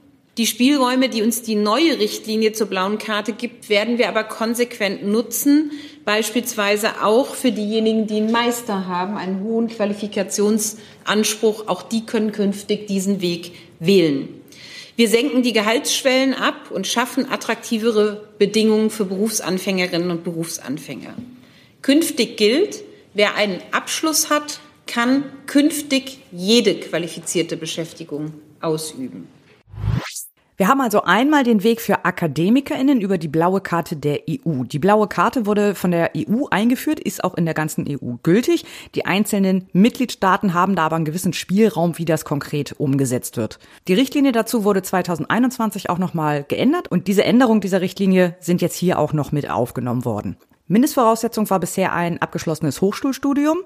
[0.42, 5.06] Die Spielräume, die uns die neue Richtlinie zur blauen Karte gibt, werden wir aber konsequent
[5.06, 5.72] nutzen,
[6.04, 11.68] beispielsweise auch für diejenigen, die einen Meister haben, einen hohen Qualifikationsanspruch.
[11.68, 14.30] Auch die können künftig diesen Weg wählen.
[14.96, 21.14] Wir senken die Gehaltsschwellen ab und schaffen attraktivere Bedingungen für Berufsanfängerinnen und Berufsanfänger.
[21.84, 29.28] Künftig gilt, Wer einen Abschluss hat, kann künftig jede qualifizierte Beschäftigung ausüben.
[30.62, 34.62] Wir haben also einmal den Weg für AkademikerInnen über die blaue Karte der EU.
[34.64, 38.64] Die blaue Karte wurde von der EU eingeführt, ist auch in der ganzen EU gültig.
[38.94, 43.58] Die einzelnen Mitgliedstaaten haben da aber einen gewissen Spielraum, wie das konkret umgesetzt wird.
[43.88, 48.76] Die Richtlinie dazu wurde 2021 auch nochmal geändert und diese Änderung dieser Richtlinie sind jetzt
[48.76, 50.38] hier auch noch mit aufgenommen worden.
[50.68, 53.58] Mindestvoraussetzung war bisher ein abgeschlossenes Hochschulstudium.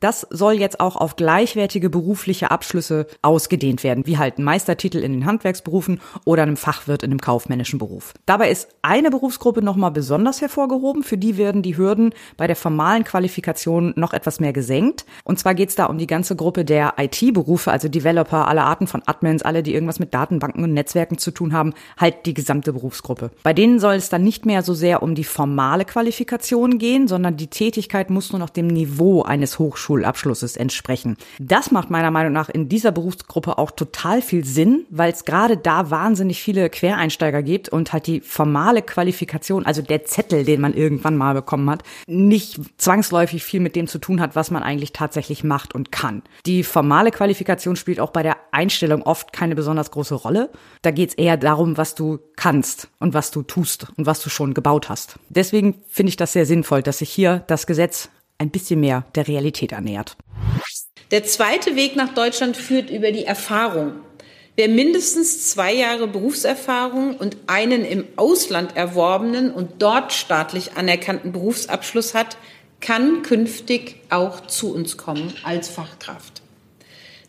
[0.00, 5.12] Das soll jetzt auch auf gleichwertige berufliche Abschlüsse ausgedehnt werden, wie halt ein Meistertitel in
[5.12, 8.14] den Handwerksberufen oder einem Fachwirt in einem kaufmännischen Beruf.
[8.24, 11.02] Dabei ist eine Berufsgruppe nochmal besonders hervorgehoben.
[11.02, 15.04] Für die werden die Hürden bei der formalen Qualifikation noch etwas mehr gesenkt.
[15.24, 18.86] Und zwar geht es da um die ganze Gruppe der IT-Berufe, also Developer, alle Arten
[18.86, 22.72] von Admins, alle, die irgendwas mit Datenbanken und Netzwerken zu tun haben, halt die gesamte
[22.72, 23.30] Berufsgruppe.
[23.42, 27.36] Bei denen soll es dann nicht mehr so sehr um die formale Qualifikation gehen, sondern
[27.36, 31.16] die Tätigkeit muss nur noch dem Niveau eines Hochschul Hochschulabschlusses entsprechen.
[31.38, 35.56] Das macht meiner Meinung nach in dieser Berufsgruppe auch total viel Sinn, weil es gerade
[35.56, 40.74] da wahnsinnig viele Quereinsteiger gibt und halt die formale Qualifikation, also der Zettel, den man
[40.74, 44.92] irgendwann mal bekommen hat, nicht zwangsläufig viel mit dem zu tun hat, was man eigentlich
[44.92, 46.22] tatsächlich macht und kann.
[46.46, 50.50] Die formale Qualifikation spielt auch bei der Einstellung oft keine besonders große Rolle.
[50.82, 54.30] Da geht es eher darum, was du kannst und was du tust und was du
[54.30, 55.18] schon gebaut hast.
[55.28, 59.28] Deswegen finde ich das sehr sinnvoll, dass sich hier das Gesetz ein bisschen mehr der
[59.28, 60.16] Realität annähert.
[61.10, 63.92] Der zweite Weg nach Deutschland führt über die Erfahrung.
[64.56, 72.12] Wer mindestens zwei Jahre Berufserfahrung und einen im Ausland erworbenen und dort staatlich anerkannten Berufsabschluss
[72.12, 72.36] hat,
[72.80, 76.42] kann künftig auch zu uns kommen als Fachkraft.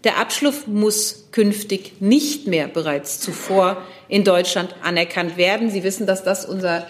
[0.04, 5.70] Der Abschluss muss künftig nicht mehr bereits zuvor in Deutschland anerkannt werden.
[5.70, 6.88] Sie wissen, dass das unser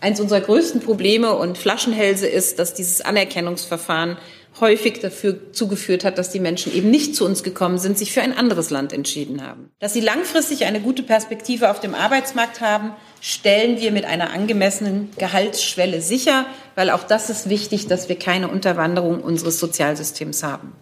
[0.00, 4.16] Eins unserer größten Probleme und Flaschenhälse ist, dass dieses Anerkennungsverfahren
[4.58, 8.22] häufig dafür zugeführt hat, dass die Menschen eben nicht zu uns gekommen sind, sich für
[8.22, 9.70] ein anderes Land entschieden haben.
[9.78, 15.10] Dass sie langfristig eine gute Perspektive auf dem Arbeitsmarkt haben, stellen wir mit einer angemessenen
[15.18, 20.72] Gehaltsschwelle sicher, weil auch das ist wichtig, dass wir keine Unterwanderung unseres Sozialsystems haben.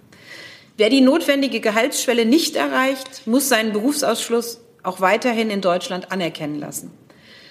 [0.76, 6.92] Wer die notwendige Gehaltsschwelle nicht erreicht, muss seinen Berufsausschluss auch weiterhin in Deutschland anerkennen lassen.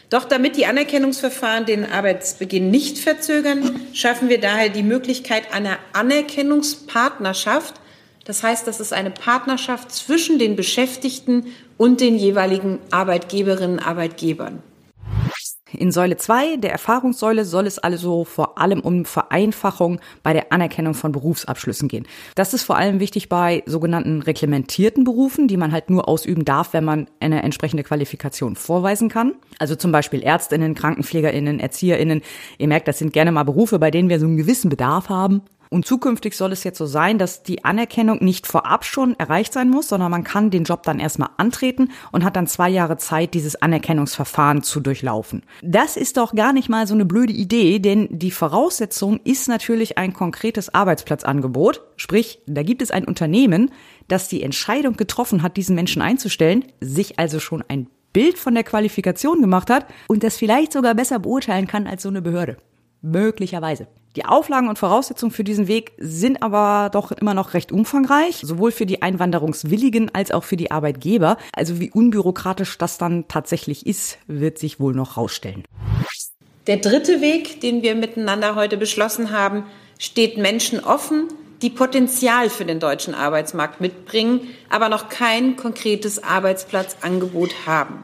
[0.10, 7.76] Doch damit die Anerkennungsverfahren den Arbeitsbeginn nicht verzögern, schaffen wir daher die Möglichkeit einer Anerkennungspartnerschaft.
[8.24, 14.63] Das heißt, das ist eine Partnerschaft zwischen den Beschäftigten und den jeweiligen Arbeitgeberinnen und Arbeitgebern.
[15.73, 20.93] In Säule 2, der Erfahrungssäule, soll es also vor allem um Vereinfachung bei der Anerkennung
[20.93, 22.08] von Berufsabschlüssen gehen.
[22.36, 26.71] Das ist vor allem wichtig bei sogenannten reglementierten Berufen, die man halt nur ausüben darf,
[26.71, 29.34] wenn man eine entsprechende Qualifikation vorweisen kann.
[29.60, 32.21] Also zum Beispiel Ärztinnen, Krankenpflegerinnen, Erzieherinnen.
[32.58, 35.41] Ihr merkt, das sind gerne mal Berufe, bei denen wir so einen gewissen Bedarf haben.
[35.69, 39.69] Und zukünftig soll es jetzt so sein, dass die Anerkennung nicht vorab schon erreicht sein
[39.69, 43.34] muss, sondern man kann den Job dann erstmal antreten und hat dann zwei Jahre Zeit,
[43.34, 45.43] dieses Anerkennungsverfahren zu durchlaufen.
[45.62, 49.97] Das ist doch gar nicht mal so eine blöde Idee, denn die Voraussetzung ist natürlich
[49.97, 51.84] ein konkretes Arbeitsplatzangebot.
[51.95, 53.71] Sprich, da gibt es ein Unternehmen,
[54.08, 58.63] das die Entscheidung getroffen hat, diesen Menschen einzustellen, sich also schon ein Bild von der
[58.63, 62.58] Qualifikation gemacht hat und das vielleicht sogar besser beurteilen kann als so eine Behörde.
[63.01, 63.88] Möglicherweise.
[64.17, 68.71] Die Auflagen und Voraussetzungen für diesen Weg sind aber doch immer noch recht umfangreich, sowohl
[68.71, 71.38] für die Einwanderungswilligen als auch für die Arbeitgeber.
[71.53, 75.65] Also wie unbürokratisch das dann tatsächlich ist, wird sich wohl noch rausstellen.
[76.65, 79.65] Der dritte Weg, den wir miteinander heute beschlossen haben,
[79.99, 81.27] steht Menschen offen,
[81.62, 88.03] die Potenzial für den deutschen Arbeitsmarkt mitbringen, aber noch kein konkretes Arbeitsplatzangebot haben.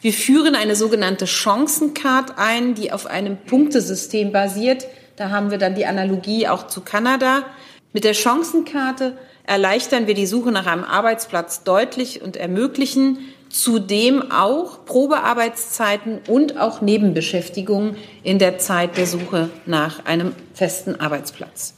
[0.00, 4.86] Wir führen eine sogenannte Chancencard ein, die auf einem Punktesystem basiert.
[5.20, 7.44] Da haben wir dann die Analogie auch zu Kanada.
[7.92, 13.18] Mit der Chancenkarte erleichtern wir die Suche nach einem Arbeitsplatz deutlich und ermöglichen
[13.50, 21.74] zudem auch Probearbeitszeiten und auch Nebenbeschäftigungen in der Zeit der Suche nach einem festen Arbeitsplatz.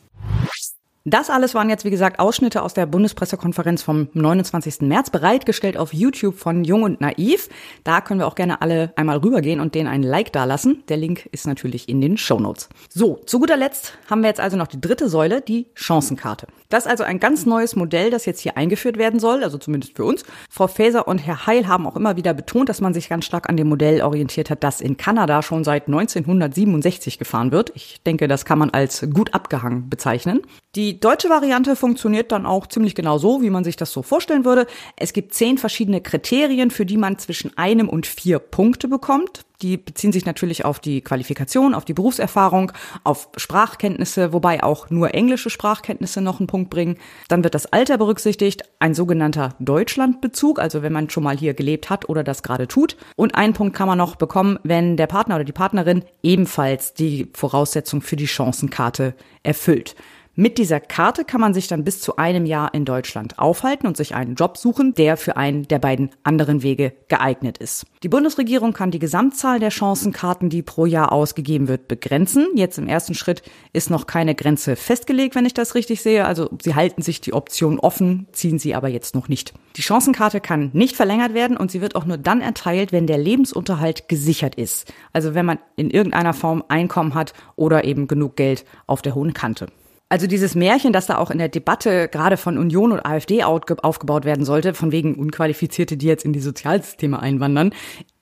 [1.04, 4.82] Das alles waren jetzt, wie gesagt, Ausschnitte aus der Bundespressekonferenz vom 29.
[4.82, 7.48] März, bereitgestellt auf YouTube von Jung und Naiv.
[7.82, 10.84] Da können wir auch gerne alle einmal rübergehen und denen ein Like dalassen.
[10.88, 12.68] Der Link ist natürlich in den Show Notes.
[12.88, 16.46] So, zu guter Letzt haben wir jetzt also noch die dritte Säule, die Chancenkarte.
[16.68, 19.96] Das ist also ein ganz neues Modell, das jetzt hier eingeführt werden soll, also zumindest
[19.96, 20.24] für uns.
[20.48, 23.48] Frau Faeser und Herr Heil haben auch immer wieder betont, dass man sich ganz stark
[23.48, 27.72] an dem Modell orientiert hat, das in Kanada schon seit 1967 gefahren wird.
[27.74, 30.42] Ich denke, das kann man als gut abgehangen bezeichnen.
[30.74, 34.02] Die Die deutsche Variante funktioniert dann auch ziemlich genau so, wie man sich das so
[34.02, 34.66] vorstellen würde.
[34.94, 39.46] Es gibt zehn verschiedene Kriterien, für die man zwischen einem und vier Punkte bekommt.
[39.62, 42.72] Die beziehen sich natürlich auf die Qualifikation, auf die Berufserfahrung,
[43.04, 46.98] auf Sprachkenntnisse, wobei auch nur englische Sprachkenntnisse noch einen Punkt bringen.
[47.28, 51.88] Dann wird das Alter berücksichtigt, ein sogenannter Deutschlandbezug, also wenn man schon mal hier gelebt
[51.88, 52.98] hat oder das gerade tut.
[53.16, 57.30] Und einen Punkt kann man noch bekommen, wenn der Partner oder die Partnerin ebenfalls die
[57.32, 59.94] Voraussetzung für die Chancenkarte erfüllt.
[60.34, 63.98] Mit dieser Karte kann man sich dann bis zu einem Jahr in Deutschland aufhalten und
[63.98, 67.84] sich einen Job suchen, der für einen der beiden anderen Wege geeignet ist.
[68.02, 72.46] Die Bundesregierung kann die Gesamtzahl der Chancenkarten, die pro Jahr ausgegeben wird, begrenzen.
[72.54, 73.42] Jetzt im ersten Schritt
[73.74, 76.24] ist noch keine Grenze festgelegt, wenn ich das richtig sehe.
[76.24, 79.52] Also sie halten sich die Option offen, ziehen sie aber jetzt noch nicht.
[79.76, 83.18] Die Chancenkarte kann nicht verlängert werden und sie wird auch nur dann erteilt, wenn der
[83.18, 84.90] Lebensunterhalt gesichert ist.
[85.12, 89.34] Also wenn man in irgendeiner Form Einkommen hat oder eben genug Geld auf der hohen
[89.34, 89.66] Kante.
[90.12, 94.26] Also dieses Märchen, das da auch in der Debatte gerade von Union und AfD aufgebaut
[94.26, 97.72] werden sollte, von wegen Unqualifizierte, die jetzt in die Sozialsysteme einwandern,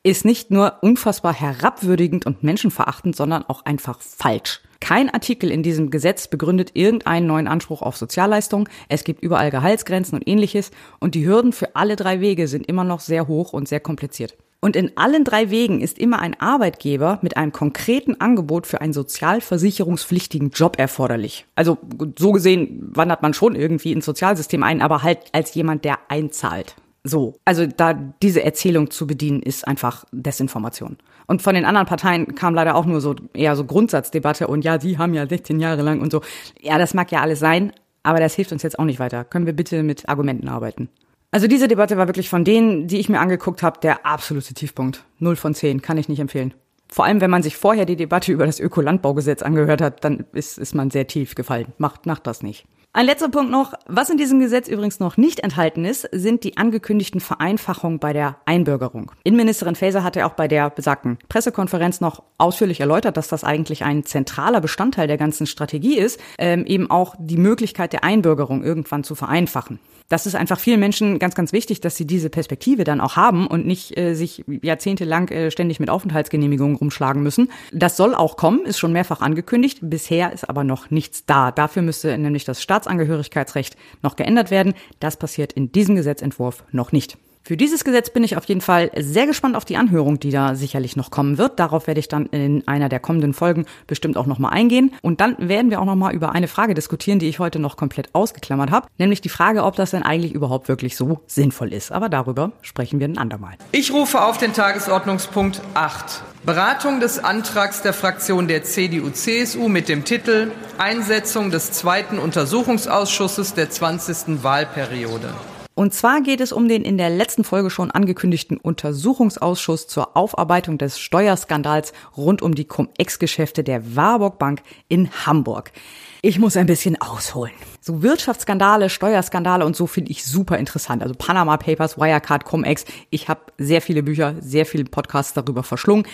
[0.04, 4.60] ist nicht nur unfassbar herabwürdigend und menschenverachtend, sondern auch einfach falsch.
[4.78, 8.68] Kein Artikel in diesem Gesetz begründet irgendeinen neuen Anspruch auf Sozialleistung.
[8.88, 10.70] Es gibt überall Gehaltsgrenzen und ähnliches.
[11.00, 14.36] Und die Hürden für alle drei Wege sind immer noch sehr hoch und sehr kompliziert.
[14.60, 18.92] Und in allen drei Wegen ist immer ein Arbeitgeber mit einem konkreten Angebot für einen
[18.92, 21.46] sozialversicherungspflichtigen Job erforderlich.
[21.56, 21.78] Also
[22.18, 26.76] so gesehen wandert man schon irgendwie ins Sozialsystem ein, aber halt als jemand, der einzahlt.
[27.02, 30.98] So, also da diese Erzählung zu bedienen, ist einfach Desinformation.
[31.26, 34.76] Und von den anderen Parteien kam leider auch nur so eher so Grundsatzdebatte und ja,
[34.76, 36.20] die haben ja 16 Jahre lang und so.
[36.60, 39.24] Ja, das mag ja alles sein, aber das hilft uns jetzt auch nicht weiter.
[39.24, 40.90] Können wir bitte mit Argumenten arbeiten?
[41.32, 45.04] Also diese Debatte war wirklich von denen, die ich mir angeguckt habe, der absolute Tiefpunkt.
[45.20, 46.54] Null von zehn, kann ich nicht empfehlen.
[46.88, 50.58] Vor allem, wenn man sich vorher die Debatte über das Ökolandbaugesetz angehört hat, dann ist,
[50.58, 51.72] ist man sehr tief gefallen.
[51.78, 52.66] Macht, macht das nicht.
[52.92, 53.74] Ein letzter Punkt noch.
[53.86, 58.38] Was in diesem Gesetz übrigens noch nicht enthalten ist, sind die angekündigten Vereinfachungen bei der
[58.46, 59.12] Einbürgerung.
[59.22, 64.04] Innenministerin Faeser hatte auch bei der besagten Pressekonferenz noch ausführlich erläutert, dass das eigentlich ein
[64.04, 69.14] zentraler Bestandteil der ganzen Strategie ist, ähm, eben auch die Möglichkeit der Einbürgerung irgendwann zu
[69.14, 69.78] vereinfachen
[70.10, 73.46] das ist einfach vielen Menschen ganz, ganz wichtig, dass sie diese Perspektive dann auch haben
[73.46, 77.50] und nicht äh, sich jahrzehntelang äh, ständig mit Aufenthaltsgenehmigungen rumschlagen müssen.
[77.72, 79.78] Das soll auch kommen, ist schon mehrfach angekündigt.
[79.82, 81.52] Bisher ist aber noch nichts da.
[81.52, 84.74] Dafür müsste nämlich das Staatsangehörigkeitsrecht noch geändert werden.
[84.98, 87.16] Das passiert in diesem Gesetzentwurf noch nicht.
[87.42, 90.54] Für dieses Gesetz bin ich auf jeden Fall sehr gespannt auf die Anhörung, die da
[90.54, 91.58] sicherlich noch kommen wird.
[91.58, 94.92] Darauf werde ich dann in einer der kommenden Folgen bestimmt auch nochmal eingehen.
[95.02, 98.14] Und dann werden wir auch nochmal über eine Frage diskutieren, die ich heute noch komplett
[98.14, 98.86] ausgeklammert habe.
[98.98, 101.90] Nämlich die Frage, ob das denn eigentlich überhaupt wirklich so sinnvoll ist.
[101.90, 103.54] Aber darüber sprechen wir ein andermal.
[103.72, 106.22] Ich rufe auf den Tagesordnungspunkt 8.
[106.44, 113.70] Beratung des Antrags der Fraktion der CDU-CSU mit dem Titel Einsetzung des zweiten Untersuchungsausschusses der
[113.70, 114.42] 20.
[114.42, 115.34] Wahlperiode.
[115.80, 120.76] Und zwar geht es um den in der letzten Folge schon angekündigten Untersuchungsausschuss zur Aufarbeitung
[120.76, 125.72] des Steuerskandals rund um die Cum-Ex-Geschäfte der Warburg Bank in Hamburg.
[126.20, 127.54] Ich muss ein bisschen ausholen.
[127.80, 131.02] So Wirtschaftsskandale, Steuerskandale und so finde ich super interessant.
[131.02, 132.84] Also Panama Papers, Wirecard, Cum-Ex.
[133.08, 136.04] Ich habe sehr viele Bücher, sehr viele Podcasts darüber verschlungen.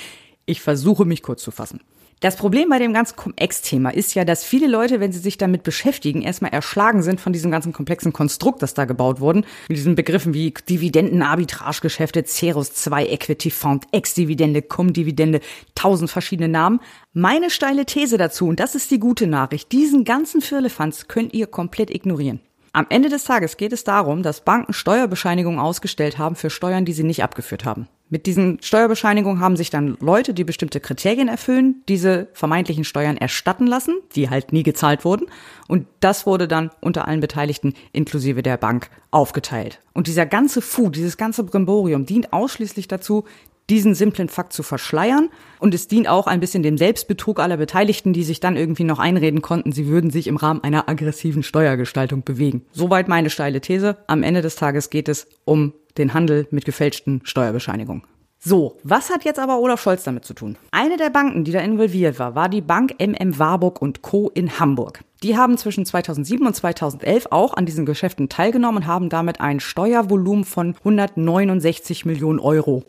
[0.45, 1.81] Ich versuche mich kurz zu fassen.
[2.21, 5.65] Das Problem bei dem ganzen Cum-Ex-Thema ist ja, dass viele Leute, wenn sie sich damit
[5.65, 9.43] beschäftigen, erstmal erschlagen sind von diesem ganzen komplexen Konstrukt, das da gebaut wurde.
[9.69, 15.41] Mit diesen Begriffen wie Dividenden, Arbitragegeschäfte, Cerus 2, Equity Fund, Ex-Dividende, Cum-Dividende,
[15.75, 16.81] tausend verschiedene Namen.
[17.13, 21.47] Meine steile These dazu, und das ist die gute Nachricht, diesen ganzen Firlefanz könnt ihr
[21.47, 22.41] komplett ignorieren.
[22.73, 26.93] Am Ende des Tages geht es darum, dass Banken Steuerbescheinigungen ausgestellt haben für Steuern, die
[26.95, 27.89] sie nicht abgeführt haben.
[28.09, 33.67] Mit diesen Steuerbescheinigungen haben sich dann Leute, die bestimmte Kriterien erfüllen, diese vermeintlichen Steuern erstatten
[33.67, 35.27] lassen, die halt nie gezahlt wurden.
[35.67, 39.81] Und das wurde dann unter allen Beteiligten inklusive der Bank aufgeteilt.
[39.93, 43.25] Und dieser ganze Fu, dieses ganze Brimborium dient ausschließlich dazu,
[43.69, 45.29] diesen simplen Fakt zu verschleiern.
[45.59, 49.01] Und es dient auch ein bisschen dem Selbstbetrug aller Beteiligten, die sich dann irgendwie noch
[49.01, 52.65] einreden konnten, sie würden sich im Rahmen einer aggressiven Steuergestaltung bewegen.
[52.71, 53.97] Soweit meine steile These.
[54.07, 58.03] Am Ende des Tages geht es um den Handel mit gefälschten Steuerbescheinigungen.
[58.39, 60.57] So, was hat jetzt aber Olaf Scholz damit zu tun?
[60.71, 64.31] Eine der Banken, die da involviert war, war die Bank MM Warburg und Co.
[64.35, 65.03] in Hamburg.
[65.23, 69.59] Die haben zwischen 2007 und 2011 auch an diesen Geschäften teilgenommen und haben damit ein
[69.59, 72.85] Steuervolumen von 169 Millionen Euro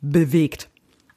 [0.00, 0.68] bewegt.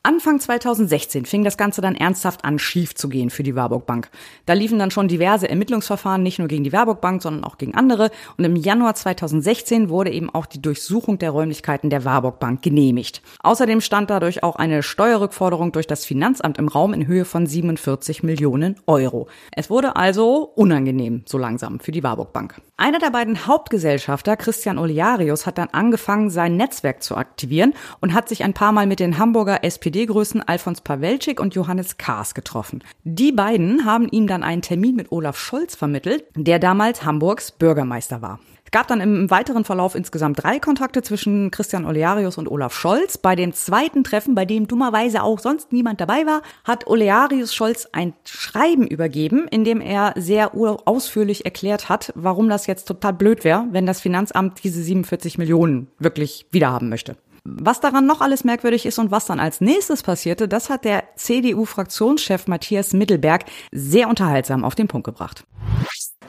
[0.05, 4.09] Anfang 2016 fing das Ganze dann ernsthaft an, schief zu gehen für die Warburg Bank.
[4.45, 7.73] Da liefen dann schon diverse Ermittlungsverfahren, nicht nur gegen die Warburg Bank, sondern auch gegen
[7.73, 8.11] andere.
[8.37, 13.21] Und im Januar 2016 wurde eben auch die Durchsuchung der Räumlichkeiten der Warburg Bank genehmigt.
[13.43, 18.23] Außerdem stand dadurch auch eine Steuerrückforderung durch das Finanzamt im Raum in Höhe von 47
[18.23, 19.29] Millionen Euro.
[19.53, 22.61] Es wurde also unangenehm, so langsam, für die Warburg Bank.
[22.75, 28.27] Einer der beiden Hauptgesellschafter, Christian Oliarius, hat dann angefangen, sein Netzwerk zu aktivieren und hat
[28.27, 29.63] sich ein paar Mal mit den Hamburger
[29.93, 32.83] SPD-Größen Alfons Pawelczyk und Johannes Kahrs getroffen.
[33.03, 38.21] Die beiden haben ihm dann einen Termin mit Olaf Scholz vermittelt, der damals Hamburgs Bürgermeister
[38.23, 38.39] war
[38.73, 43.19] gab dann im weiteren Verlauf insgesamt drei Kontakte zwischen Christian Olearius und Olaf Scholz.
[43.19, 47.87] Bei dem zweiten Treffen, bei dem dummerweise auch sonst niemand dabei war, hat Olearius Scholz
[47.91, 53.43] ein Schreiben übergeben, in dem er sehr ausführlich erklärt hat, warum das jetzt total blöd
[53.43, 57.15] wäre, wenn das Finanzamt diese 47 Millionen wirklich wiederhaben möchte.
[57.45, 61.03] Was daran noch alles merkwürdig ist und was dann als nächstes passierte, das hat der
[61.17, 65.43] CDU-Fraktionschef Matthias Mittelberg sehr unterhaltsam auf den Punkt gebracht.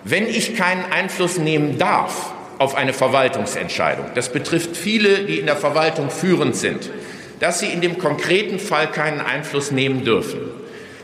[0.03, 5.55] Wenn ich keinen Einfluss nehmen darf auf eine Verwaltungsentscheidung, das betrifft viele, die in der
[5.55, 6.91] Verwaltung führend sind,
[7.39, 10.41] dass sie in dem konkreten Fall keinen Einfluss nehmen dürfen,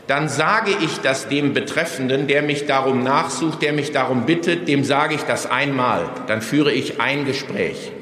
[0.07, 4.83] dann sage ich das dem Betreffenden, der mich darum nachsucht, der mich darum bittet, dem
[4.83, 7.93] sage ich das einmal, dann führe ich ein Gespräch.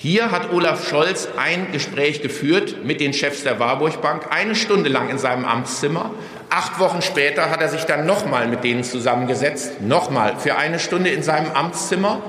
[0.00, 4.88] Hier hat Olaf Scholz ein Gespräch geführt mit den Chefs der Warburg Bank, eine Stunde
[4.88, 6.12] lang in seinem Amtszimmer.
[6.50, 11.10] Acht Wochen später hat er sich dann nochmal mit denen zusammengesetzt, nochmal für eine Stunde
[11.10, 12.22] in seinem Amtszimmer.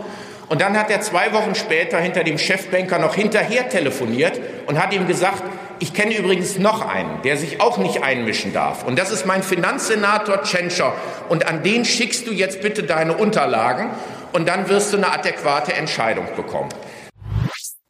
[0.48, 4.92] Und dann hat er zwei Wochen später hinter dem Chefbanker noch hinterher telefoniert und hat
[4.92, 5.44] ihm gesagt,
[5.78, 8.84] ich kenne übrigens noch einen, der sich auch nicht einmischen darf.
[8.84, 10.96] Und das ist mein Finanzsenator Tschentscher.
[11.30, 13.92] Und an den schickst du jetzt bitte deine Unterlagen
[14.34, 16.70] und dann wirst du eine adäquate Entscheidung bekommen.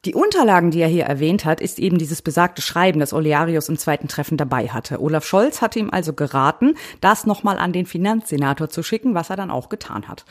[0.06, 3.76] Die Unterlagen, die er hier erwähnt hat, ist eben dieses besagte Schreiben, das Olearius im
[3.76, 5.02] zweiten Treffen dabei hatte.
[5.02, 9.36] Olaf Scholz hatte ihm also geraten, das nochmal an den Finanzsenator zu schicken, was er
[9.36, 10.24] dann auch getan hat.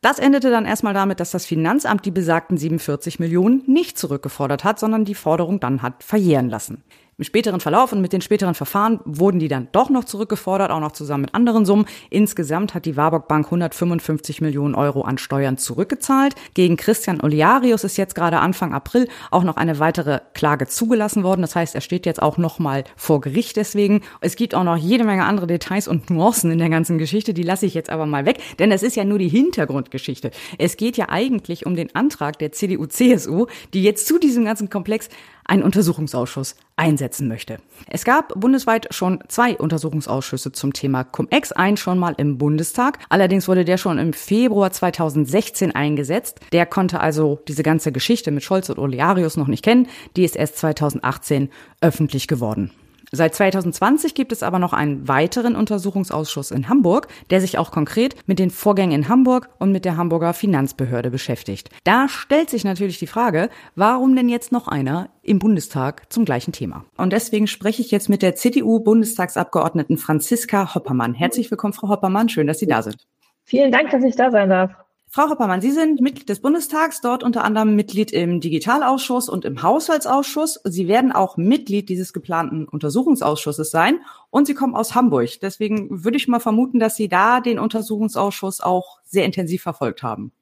[0.00, 4.78] Das endete dann erstmal damit, dass das Finanzamt die besagten 47 Millionen nicht zurückgefordert hat,
[4.78, 6.84] sondern die Forderung dann hat verjähren lassen.
[7.18, 10.80] Im späteren Verlauf und mit den späteren Verfahren wurden die dann doch noch zurückgefordert, auch
[10.80, 11.86] noch zusammen mit anderen Summen.
[12.10, 16.34] Insgesamt hat die Warburg Bank 155 Millionen Euro an Steuern zurückgezahlt.
[16.52, 21.40] Gegen Christian Oliarius ist jetzt gerade Anfang April auch noch eine weitere Klage zugelassen worden.
[21.40, 24.02] Das heißt, er steht jetzt auch noch mal vor Gericht deswegen.
[24.20, 27.32] Es gibt auch noch jede Menge andere Details und Nuancen in der ganzen Geschichte.
[27.32, 30.32] Die lasse ich jetzt aber mal weg, denn es ist ja nur die Hintergrundgeschichte.
[30.58, 35.08] Es geht ja eigentlich um den Antrag der CDU-CSU, die jetzt zu diesem ganzen Komplex
[35.46, 37.58] einen Untersuchungsausschuss einsetzen möchte.
[37.88, 42.98] Es gab bundesweit schon zwei Untersuchungsausschüsse zum Thema Cum-Ex, einen schon mal im Bundestag.
[43.08, 46.40] Allerdings wurde der schon im Februar 2016 eingesetzt.
[46.52, 49.88] Der konnte also diese ganze Geschichte mit Scholz und Olearius noch nicht kennen.
[50.16, 52.70] Die ist erst 2018 öffentlich geworden.
[53.12, 58.16] Seit 2020 gibt es aber noch einen weiteren Untersuchungsausschuss in Hamburg, der sich auch konkret
[58.26, 61.70] mit den Vorgängen in Hamburg und mit der Hamburger Finanzbehörde beschäftigt.
[61.84, 66.52] Da stellt sich natürlich die Frage, warum denn jetzt noch einer im Bundestag zum gleichen
[66.52, 66.84] Thema?
[66.96, 71.14] Und deswegen spreche ich jetzt mit der CDU-Bundestagsabgeordneten Franziska Hoppermann.
[71.14, 72.28] Herzlich willkommen, Frau Hoppermann.
[72.28, 73.06] Schön, dass Sie da sind.
[73.44, 74.72] Vielen Dank, dass ich da sein darf.
[75.16, 79.62] Frau Hoppermann, Sie sind Mitglied des Bundestags, dort unter anderem Mitglied im Digitalausschuss und im
[79.62, 80.60] Haushaltsausschuss.
[80.64, 85.40] Sie werden auch Mitglied dieses geplanten Untersuchungsausschusses sein und Sie kommen aus Hamburg.
[85.40, 90.32] Deswegen würde ich mal vermuten, dass Sie da den Untersuchungsausschuss auch sehr intensiv verfolgt haben.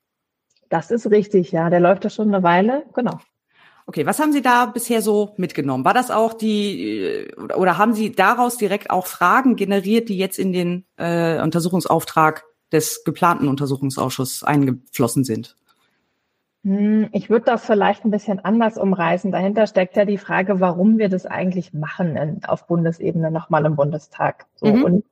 [0.70, 1.70] Das ist richtig, ja.
[1.70, 3.20] Der läuft ja schon eine Weile, genau.
[3.86, 5.84] Okay, was haben Sie da bisher so mitgenommen?
[5.84, 10.52] War das auch die, oder haben Sie daraus direkt auch Fragen generiert, die jetzt in
[10.52, 12.42] den äh, Untersuchungsauftrag
[12.74, 15.56] des geplanten Untersuchungsausschusses eingeflossen sind?
[16.64, 19.30] Hm, ich würde das vielleicht ein bisschen anders umreißen.
[19.30, 23.76] Dahinter steckt ja die Frage, warum wir das eigentlich machen in, auf Bundesebene nochmal im
[23.76, 24.46] Bundestag.
[24.56, 24.66] So.
[24.66, 24.84] Mhm.
[24.84, 25.04] Und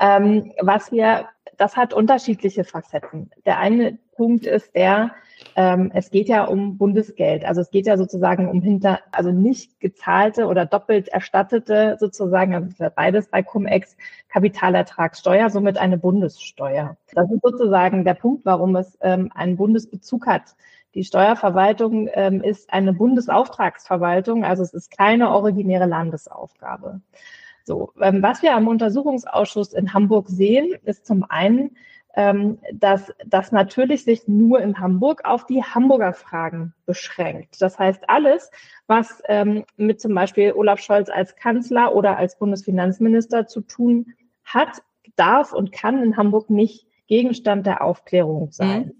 [0.00, 3.30] ähm, was wir, das hat unterschiedliche Facetten.
[3.44, 5.12] Der eine Punkt ist der,
[5.56, 7.44] ähm, es geht ja um Bundesgeld.
[7.44, 12.86] Also es geht ja sozusagen um hinter, also nicht gezahlte oder doppelt erstattete sozusagen, also
[12.94, 13.96] beides bei Cum-Ex,
[14.28, 16.96] Kapitalertragssteuer, somit eine Bundessteuer.
[17.12, 20.54] Das ist sozusagen der Punkt, warum es ähm, einen Bundesbezug hat.
[20.94, 27.00] Die Steuerverwaltung ähm, ist eine Bundesauftragsverwaltung, also es ist keine originäre Landesaufgabe.
[27.64, 31.76] So, ähm, was wir am Untersuchungsausschuss in Hamburg sehen, ist zum einen,
[32.16, 37.60] dass das natürlich sich nur in Hamburg auf die Hamburger Fragen beschränkt.
[37.60, 38.52] Das heißt, alles,
[38.86, 44.82] was ähm, mit zum Beispiel Olaf Scholz als Kanzler oder als Bundesfinanzminister zu tun hat,
[45.16, 48.84] darf und kann in Hamburg nicht Gegenstand der Aufklärung sein.
[48.84, 48.92] Mhm.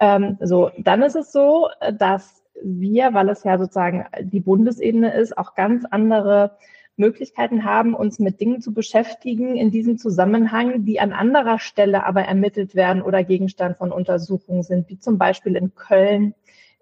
[0.00, 1.68] Ähm, so, dann ist es so,
[1.98, 6.56] dass wir, weil es ja sozusagen die Bundesebene ist, auch ganz andere
[6.96, 12.22] Möglichkeiten haben, uns mit Dingen zu beschäftigen in diesem Zusammenhang, die an anderer Stelle aber
[12.22, 16.34] ermittelt werden oder Gegenstand von Untersuchungen sind, wie zum Beispiel in Köln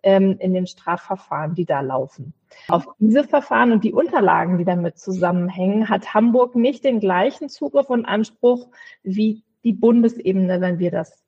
[0.03, 2.35] ähm, in den Strafverfahren, die da laufen.
[2.69, 7.89] Auf diese Verfahren und die Unterlagen, die damit zusammenhängen, hat Hamburg nicht den gleichen Zugriff
[7.89, 8.69] und Anspruch
[9.03, 11.23] wie die Bundesebene, wenn wir das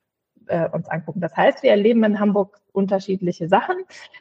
[0.48, 1.20] äh, uns angucken.
[1.20, 3.76] Das heißt, wir erleben in Hamburg unterschiedliche Sachen.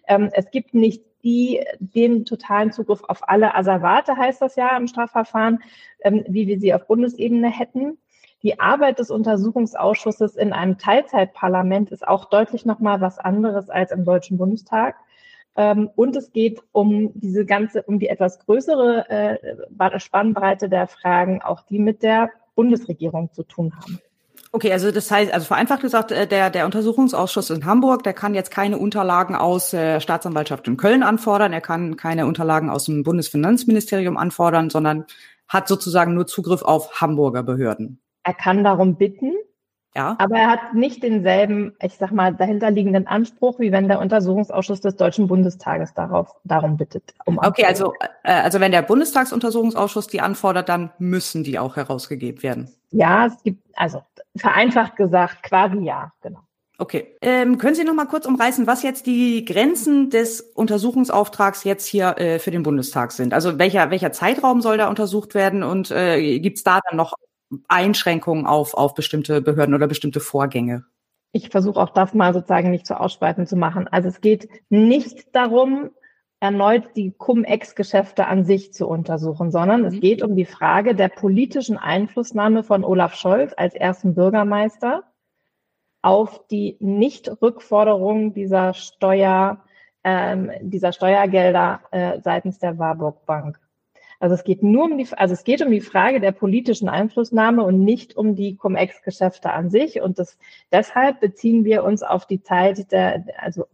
[0.08, 4.88] Ähm, es gibt nicht die den totalen Zugriff auf alle Asservate, heißt das ja im
[4.88, 5.60] Strafverfahren,
[6.02, 7.98] ähm, wie wir sie auf Bundesebene hätten.
[8.44, 14.04] Die Arbeit des Untersuchungsausschusses in einem Teilzeitparlament ist auch deutlich nochmal was anderes als im
[14.04, 14.96] Deutschen Bundestag.
[15.56, 21.42] Ähm, und es geht um diese ganze, um die etwas größere äh, Spannbreite der Fragen,
[21.42, 24.02] auch die mit der Bundesregierung zu tun haben.
[24.56, 28.36] Okay, also das heißt, also vereinfacht gesagt, äh, der, der Untersuchungsausschuss in Hamburg, der kann
[28.36, 33.02] jetzt keine Unterlagen aus der Staatsanwaltschaft in Köln anfordern, er kann keine Unterlagen aus dem
[33.02, 35.06] Bundesfinanzministerium anfordern, sondern
[35.48, 38.00] hat sozusagen nur Zugriff auf Hamburger Behörden.
[38.24, 39.34] Er kann darum bitten,
[39.96, 40.16] ja.
[40.20, 44.96] Aber er hat nicht denselben, ich sag mal, dahinterliegenden Anspruch, wie wenn der Untersuchungsausschuss des
[44.96, 47.14] Deutschen Bundestages darauf, darum bittet.
[47.26, 47.94] Um okay, also,
[48.24, 52.70] äh, also wenn der Bundestagsuntersuchungsausschuss die anfordert, dann müssen die auch herausgegeben werden.
[52.92, 54.02] Ja, es gibt, also
[54.38, 56.40] vereinfacht gesagt, quasi ja, genau.
[56.80, 57.16] Okay.
[57.22, 62.18] Ähm, können Sie noch mal kurz umreißen, was jetzt die Grenzen des Untersuchungsauftrags jetzt hier
[62.18, 63.34] äh, für den Bundestag sind?
[63.34, 67.14] Also welcher, welcher Zeitraum soll da untersucht werden und äh, gibt es da dann noch
[67.68, 70.86] Einschränkungen auf, auf bestimmte Behörden oder bestimmte Vorgänge?
[71.32, 73.88] Ich versuche auch das mal sozusagen nicht zu ausschweifend zu machen.
[73.88, 75.92] Also es geht nicht darum,
[76.44, 79.88] erneut die Cum-Ex-Geschäfte an sich zu untersuchen, sondern mhm.
[79.88, 85.04] es geht um die Frage der politischen Einflussnahme von Olaf Scholz als ersten Bürgermeister
[86.02, 89.64] auf die Nichtrückforderung dieser Steuer,
[90.04, 93.58] ähm, dieser Steuergelder äh, seitens der Warburg Bank.
[94.20, 97.64] Also es geht nur um die, also es geht um die Frage der politischen Einflussnahme
[97.64, 100.02] und nicht um die Cum-Ex-Geschäfte an sich.
[100.02, 100.38] Und das,
[100.74, 103.68] deshalb beziehen wir uns auf die Zeit der, also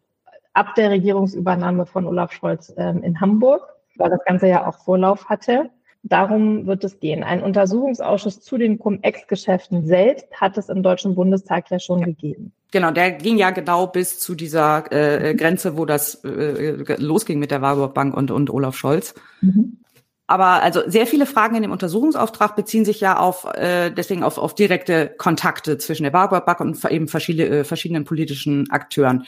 [0.53, 3.61] ab der Regierungsübernahme von Olaf Scholz ähm, in Hamburg,
[3.97, 5.69] weil das Ganze ja auch Vorlauf hatte.
[6.03, 7.23] Darum wird es gehen.
[7.23, 12.53] Ein Untersuchungsausschuss zu den Cum-Ex-Geschäften selbst hat es im Deutschen Bundestag ja schon gegeben.
[12.71, 17.51] Genau, der ging ja genau bis zu dieser äh, Grenze, wo das äh, losging mit
[17.51, 19.13] der Warburg Bank und, und Olaf Scholz.
[19.41, 19.79] Mhm.
[20.29, 24.37] Aber also sehr viele Fragen in dem Untersuchungsauftrag beziehen sich ja auf äh, deswegen auf,
[24.37, 29.25] auf direkte Kontakte zwischen der Barbara Back und eben verschiedene, äh, verschiedenen politischen Akteuren.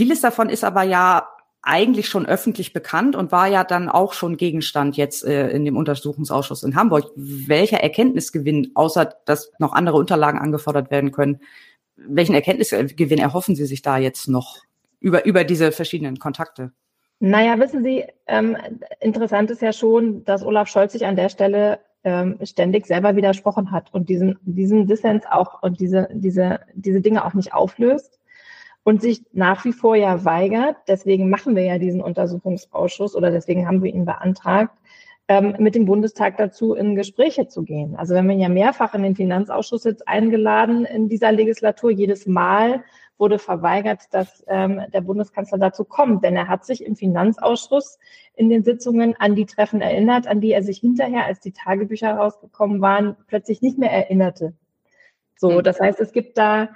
[0.00, 1.28] Vieles davon ist aber ja
[1.60, 5.76] eigentlich schon öffentlich bekannt und war ja dann auch schon Gegenstand jetzt äh, in dem
[5.76, 7.10] Untersuchungsausschuss in Hamburg.
[7.16, 11.40] Welcher Erkenntnisgewinn, außer dass noch andere Unterlagen angefordert werden können,
[11.96, 14.56] welchen Erkenntnisgewinn erhoffen Sie sich da jetzt noch
[15.00, 16.72] über, über diese verschiedenen Kontakte?
[17.18, 18.56] Naja, wissen Sie, ähm,
[19.00, 23.70] interessant ist ja schon, dass Olaf Scholz sich an der Stelle ähm, ständig selber widersprochen
[23.70, 28.19] hat und diesen, diesen Dissens auch und diese, diese, diese Dinge auch nicht auflöst
[28.84, 30.76] und sich nach wie vor ja weigert.
[30.88, 34.76] Deswegen machen wir ja diesen Untersuchungsausschuss oder deswegen haben wir ihn beantragt,
[35.28, 37.94] ähm, mit dem Bundestag dazu in Gespräche zu gehen.
[37.96, 42.82] Also wenn wir ja mehrfach in den Finanzausschuss jetzt eingeladen in dieser Legislatur, jedes Mal
[43.20, 46.24] wurde verweigert, dass ähm, der Bundeskanzler dazu kommt.
[46.24, 47.98] Denn er hat sich im Finanzausschuss
[48.34, 52.12] in den Sitzungen an die Treffen erinnert, an die er sich hinterher, als die Tagebücher
[52.14, 54.54] rausgekommen waren, plötzlich nicht mehr erinnerte.
[55.36, 55.62] So, hm.
[55.62, 56.70] das heißt, es gibt da,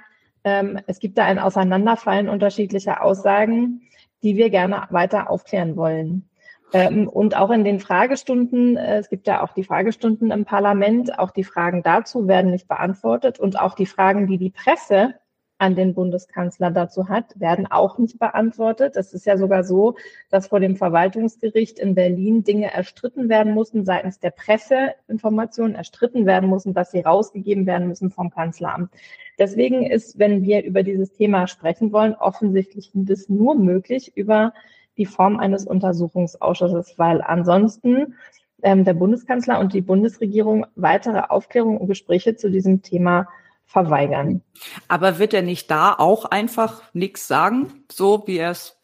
[0.45, 3.81] ähm, es gibt da ein Auseinanderfallen unterschiedlicher Aussagen,
[4.23, 6.29] die wir gerne weiter aufklären wollen.
[6.71, 11.19] Ähm, und auch in den Fragestunden, äh, es gibt ja auch die Fragestunden im Parlament,
[11.19, 15.15] auch die Fragen dazu werden nicht beantwortet und auch die Fragen, die die Presse
[15.57, 18.97] an den Bundeskanzler dazu hat, werden auch nicht beantwortet.
[18.97, 19.95] Es ist ja sogar so,
[20.29, 26.49] dass vor dem Verwaltungsgericht in Berlin Dinge erstritten werden mussten seitens der Presseinformationen, erstritten werden
[26.49, 28.91] mussten, dass sie rausgegeben werden müssen vom Kanzleramt.
[29.39, 34.53] Deswegen ist, wenn wir über dieses Thema sprechen wollen, offensichtlich das nur möglich über
[34.97, 38.15] die Form eines Untersuchungsausschusses, weil ansonsten
[38.61, 43.27] ähm, der Bundeskanzler und die Bundesregierung weitere Aufklärung und Gespräche zu diesem Thema
[43.65, 44.41] verweigern.
[44.87, 48.79] Aber wird er nicht da auch einfach nichts sagen, so wie er es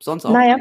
[0.00, 0.32] sonst auch?
[0.32, 0.56] Naja,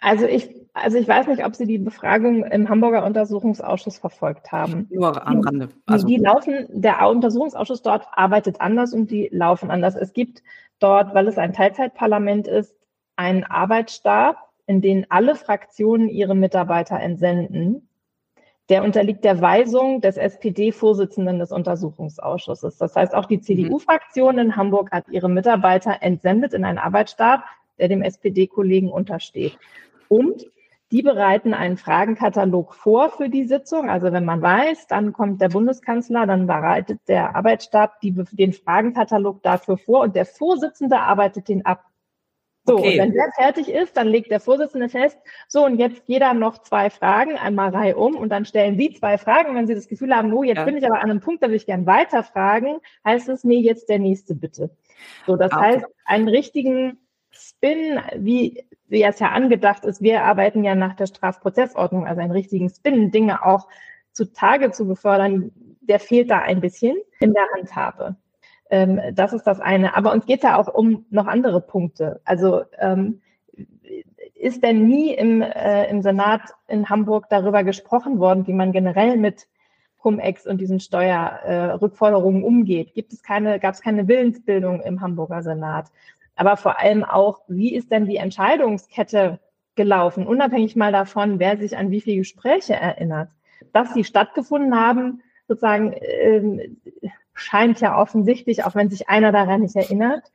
[0.00, 4.86] also ich, also ich weiß nicht, ob Sie die Befragung im Hamburger Untersuchungsausschuss verfolgt haben.
[4.90, 5.68] Nur am Rande.
[5.86, 9.94] Also die laufen, der Untersuchungsausschuss dort arbeitet anders und die laufen anders.
[9.96, 10.42] Es gibt
[10.78, 12.74] dort, weil es ein Teilzeitparlament ist,
[13.16, 14.36] einen Arbeitsstab,
[14.66, 17.88] in den alle Fraktionen ihre Mitarbeiter entsenden
[18.68, 22.78] der unterliegt der Weisung des SPD-Vorsitzenden des Untersuchungsausschusses.
[22.78, 27.44] Das heißt, auch die CDU-Fraktion in Hamburg hat ihre Mitarbeiter entsendet in einen Arbeitsstab,
[27.78, 29.58] der dem SPD-Kollegen untersteht.
[30.08, 30.46] Und
[30.94, 33.90] Die bereiten einen Fragenkatalog vor für die Sitzung.
[33.90, 39.42] Also wenn man weiß, dann kommt der Bundeskanzler, dann bereitet der Arbeitsstab die, den Fragenkatalog
[39.42, 41.84] dafür vor und der Vorsitzende arbeitet den ab.
[42.66, 42.92] So, okay.
[42.92, 46.62] und wenn der fertig ist, dann legt der Vorsitzende fest, so und jetzt jeder noch
[46.62, 49.54] zwei Fragen, einmal Reihe um und dann stellen Sie zwei Fragen.
[49.54, 50.64] Wenn Sie das Gefühl haben, oh, jetzt ja.
[50.64, 53.90] bin ich aber an einem Punkt, da will ich gern weiterfragen, heißt es, nee, jetzt
[53.90, 54.70] der nächste bitte.
[55.26, 55.62] So, das okay.
[55.62, 56.98] heißt, einen richtigen
[57.30, 62.30] Spin, wie, wie es ja angedacht ist, wir arbeiten ja nach der Strafprozessordnung, also einen
[62.30, 63.68] richtigen Spin, Dinge auch
[64.12, 65.50] zutage zu befördern,
[65.80, 68.16] der fehlt da ein bisschen in der Handhabe.
[68.74, 69.96] Ähm, das ist das eine.
[69.96, 72.20] Aber uns geht ja auch um noch andere Punkte.
[72.24, 73.20] Also ähm,
[74.34, 79.16] ist denn nie im, äh, im Senat in Hamburg darüber gesprochen worden, wie man generell
[79.16, 79.46] mit
[79.98, 82.94] Cum-Ex und diesen Steuerrückforderungen äh, umgeht?
[82.94, 85.86] Gibt es keine, gab es keine Willensbildung im Hamburger Senat?
[86.34, 89.38] Aber vor allem auch, wie ist denn die Entscheidungskette
[89.76, 93.30] gelaufen, unabhängig mal davon, wer sich an wie viele Gespräche erinnert?
[93.72, 96.60] Dass sie stattgefunden haben, sozusagen, ähm,
[97.34, 100.32] scheint ja offensichtlich, auch wenn sich einer daran nicht erinnert.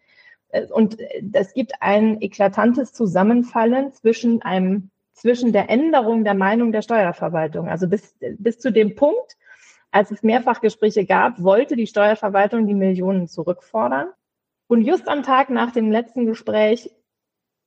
[0.49, 0.97] Äh, und
[1.33, 7.67] es gibt ein eklatantes Zusammenfallen zwischen einem, zwischen der Änderung der Meinung der Steuerverwaltung.
[7.67, 9.37] Also bis, bis zu dem Punkt,
[9.91, 14.09] als es Mehrfachgespräche gab, wollte die Steuerverwaltung die Millionen zurückfordern.
[14.67, 16.91] Und just am Tag nach dem letzten Gespräch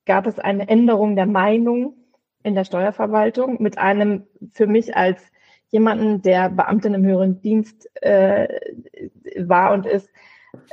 [0.06, 1.96] gab es eine Änderung der Meinung
[2.44, 5.31] in der Steuerverwaltung mit einem für mich als
[5.72, 8.46] jemanden, der Beamtin im höheren Dienst äh,
[9.36, 10.08] war und ist,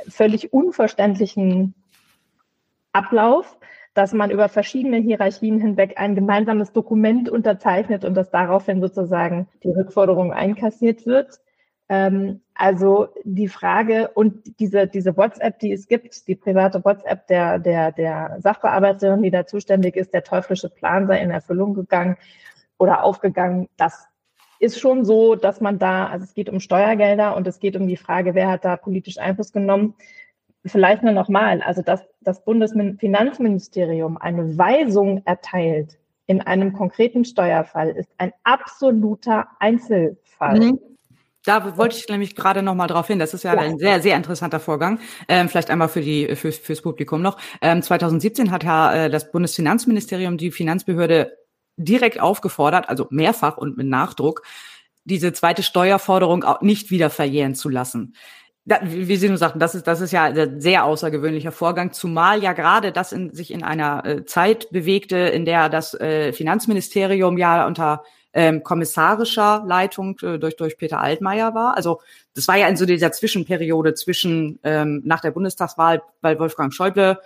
[0.08, 1.74] völlig unverständlichen
[2.92, 3.58] Ablauf,
[3.94, 9.70] dass man über verschiedene Hierarchien hinweg ein gemeinsames Dokument unterzeichnet und dass daraufhin sozusagen die
[9.70, 11.40] Rückforderung einkassiert wird.
[11.88, 17.58] Ähm, also die Frage und diese, diese WhatsApp, die es gibt, die private WhatsApp der,
[17.58, 22.16] der, der Sachbearbeiterin, die da zuständig ist, der teuflische Plan sei in Erfüllung gegangen
[22.78, 24.09] oder aufgegangen, das
[24.60, 27.88] ist schon so, dass man da, also es geht um Steuergelder und es geht um
[27.88, 29.94] die Frage, wer hat da politisch Einfluss genommen.
[30.66, 38.10] Vielleicht nur nochmal, also dass das Bundesfinanzministerium eine Weisung erteilt in einem konkreten Steuerfall, ist
[38.18, 40.60] ein absoluter Einzelfall.
[40.60, 40.78] Mhm.
[41.46, 43.18] Da wollte ich nämlich gerade noch mal drauf hin.
[43.18, 45.00] Das ist ja, ja, ein sehr, sehr interessanter Vorgang.
[45.26, 47.38] Ähm, vielleicht einmal für die für, fürs Publikum noch.
[47.62, 51.32] Ähm, 2017 hat ja äh, das Bundesfinanzministerium die Finanzbehörde
[51.84, 54.42] direkt aufgefordert, also mehrfach und mit Nachdruck,
[55.04, 58.14] diese zweite Steuerforderung auch nicht wieder verjähren zu lassen.
[58.66, 62.42] Da, wie Sie nur sagten, das ist, das ist ja ein sehr außergewöhnlicher Vorgang, zumal
[62.42, 67.38] ja gerade das in, sich in einer äh, Zeit bewegte, in der das äh, Finanzministerium
[67.38, 71.76] ja unter ähm, kommissarischer Leitung äh, durch, durch Peter Altmaier war.
[71.76, 72.00] Also
[72.34, 77.18] das war ja in so dieser Zwischenperiode zwischen ähm, nach der Bundestagswahl, weil Wolfgang Schäuble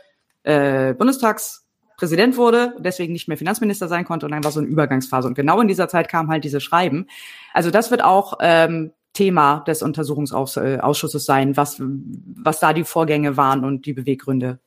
[0.44, 1.63] äh, Bundestags
[2.04, 5.26] Präsident wurde, deswegen nicht mehr Finanzminister sein konnte und dann war so eine Übergangsphase.
[5.26, 7.06] Und genau in dieser Zeit kam halt diese Schreiben.
[7.54, 13.64] Also das wird auch ähm, Thema des Untersuchungsausschusses sein, was, was da die Vorgänge waren
[13.64, 14.58] und die Beweggründe.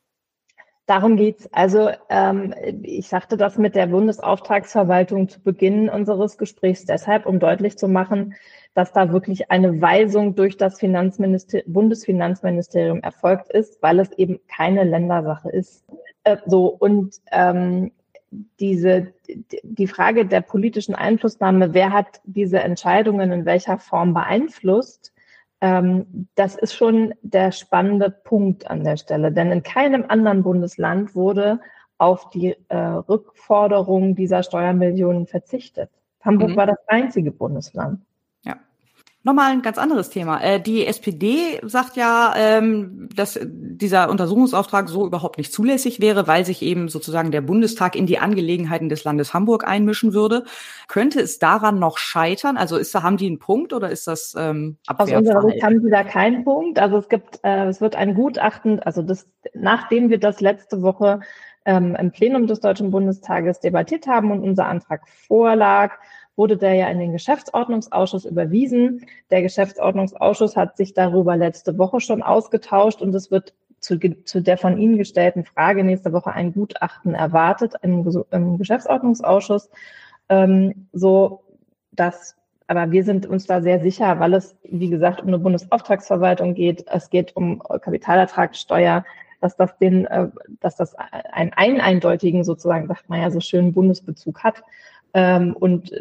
[0.86, 1.48] Darum geht's.
[1.52, 7.78] Also ähm, ich sagte das mit der Bundesauftragsverwaltung zu Beginn unseres Gesprächs deshalb, um deutlich
[7.78, 8.34] zu machen,
[8.74, 14.82] dass da wirklich eine Weisung durch das Finanzminister Bundesfinanzministerium erfolgt ist, weil es eben keine
[14.82, 15.84] Ländersache ist.
[16.24, 17.92] Äh, so, und ähm,
[18.60, 19.12] diese,
[19.62, 25.12] die Frage der politischen Einflussnahme, wer hat diese Entscheidungen in welcher Form beeinflusst,
[25.60, 29.32] ähm, das ist schon der spannende Punkt an der Stelle.
[29.32, 31.60] Denn in keinem anderen Bundesland wurde
[31.98, 35.90] auf die äh, Rückforderung dieser Steuermillionen verzichtet.
[36.20, 36.56] Hamburg mhm.
[36.56, 38.00] war das einzige Bundesland.
[39.28, 40.42] Nochmal ein ganz anderes Thema.
[40.42, 46.46] Äh, die SPD sagt ja, ähm, dass dieser Untersuchungsauftrag so überhaupt nicht zulässig wäre, weil
[46.46, 50.44] sich eben sozusagen der Bundestag in die Angelegenheiten des Landes Hamburg einmischen würde.
[50.86, 52.56] Könnte es daran noch scheitern?
[52.56, 55.82] Also ist da, haben die einen Punkt oder ist das ähm, Aus unserer Sicht haben
[55.82, 56.78] sie da keinen Punkt.
[56.78, 61.20] Also es gibt, äh, es wird ein Gutachten, also das, nachdem wir das letzte Woche
[61.66, 65.98] ähm, im Plenum des Deutschen Bundestages debattiert haben und unser Antrag vorlag,
[66.38, 69.04] wurde der ja in den Geschäftsordnungsausschuss überwiesen.
[69.30, 74.56] Der Geschäftsordnungsausschuss hat sich darüber letzte Woche schon ausgetauscht und es wird zu, zu der
[74.56, 79.68] von Ihnen gestellten Frage nächste Woche ein Gutachten erwartet im, im Geschäftsordnungsausschuss.
[80.28, 81.42] Ähm, so
[81.92, 82.36] dass,
[82.66, 86.84] aber wir sind uns da sehr sicher, weil es, wie gesagt, um eine Bundesauftragsverwaltung geht.
[86.88, 89.04] Es geht um Kapitalertragssteuer,
[89.40, 90.28] dass das den, äh,
[90.60, 94.62] dass das einen, eindeutigen sozusagen, sagt man ja so schön, Bundesbezug hat.
[95.14, 95.92] Ähm, und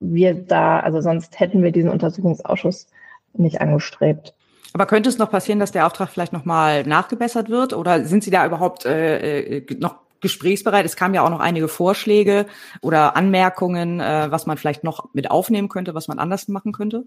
[0.00, 2.88] wir da, also sonst hätten wir diesen Untersuchungsausschuss
[3.34, 4.34] nicht angestrebt.
[4.72, 7.72] Aber könnte es noch passieren, dass der Auftrag vielleicht nochmal nachgebessert wird?
[7.72, 10.84] Oder sind Sie da überhaupt äh, äh, noch gesprächsbereit.
[10.84, 12.46] Es kamen ja auch noch einige Vorschläge
[12.82, 17.04] oder Anmerkungen, äh, was man vielleicht noch mit aufnehmen könnte, was man anders machen könnte.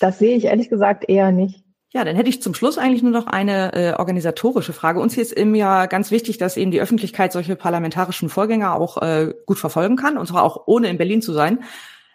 [0.00, 1.62] Das sehe ich ehrlich gesagt eher nicht.
[1.92, 5.00] Ja, dann hätte ich zum Schluss eigentlich nur noch eine äh, organisatorische Frage.
[5.00, 9.00] Uns hier ist eben ja ganz wichtig, dass eben die Öffentlichkeit solche parlamentarischen Vorgänge auch
[9.00, 11.60] äh, gut verfolgen kann, und zwar auch ohne in Berlin zu sein.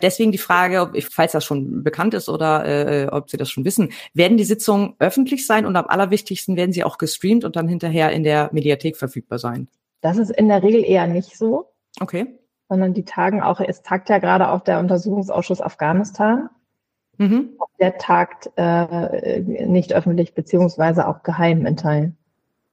[0.01, 3.65] Deswegen die Frage, ob, falls das schon bekannt ist oder äh, ob Sie das schon
[3.65, 7.67] wissen, werden die Sitzungen öffentlich sein und am allerwichtigsten werden sie auch gestreamt und dann
[7.67, 9.67] hinterher in der Mediathek verfügbar sein?
[10.01, 11.71] Das ist in der Regel eher nicht so.
[11.99, 12.39] Okay.
[12.69, 16.49] Sondern die tagen auch, es tagt ja gerade auch der Untersuchungsausschuss Afghanistan.
[17.17, 17.57] Mhm.
[17.79, 22.17] Der tagt äh, nicht öffentlich beziehungsweise auch geheim in Teilen.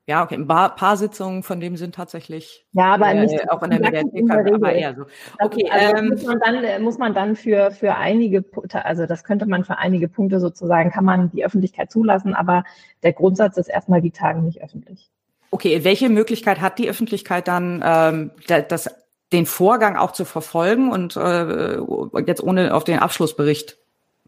[0.08, 0.36] Ja, okay.
[0.36, 3.80] Ein paar, paar Sitzungen von dem sind tatsächlich ja, aber äh, nicht auch in der
[3.80, 5.02] Mediathek, aber eher so.
[5.38, 8.42] Okay, also, also ähm, muss man dann muss man dann für für einige
[8.72, 12.64] also das könnte man für einige Punkte sozusagen kann man die Öffentlichkeit zulassen, aber
[13.02, 15.10] der Grundsatz ist erstmal die Tagen nicht öffentlich.
[15.50, 18.90] Okay, welche Möglichkeit hat die Öffentlichkeit dann, ähm, das,
[19.32, 21.78] den Vorgang auch zu verfolgen und äh,
[22.26, 23.76] jetzt ohne auf den Abschlussbericht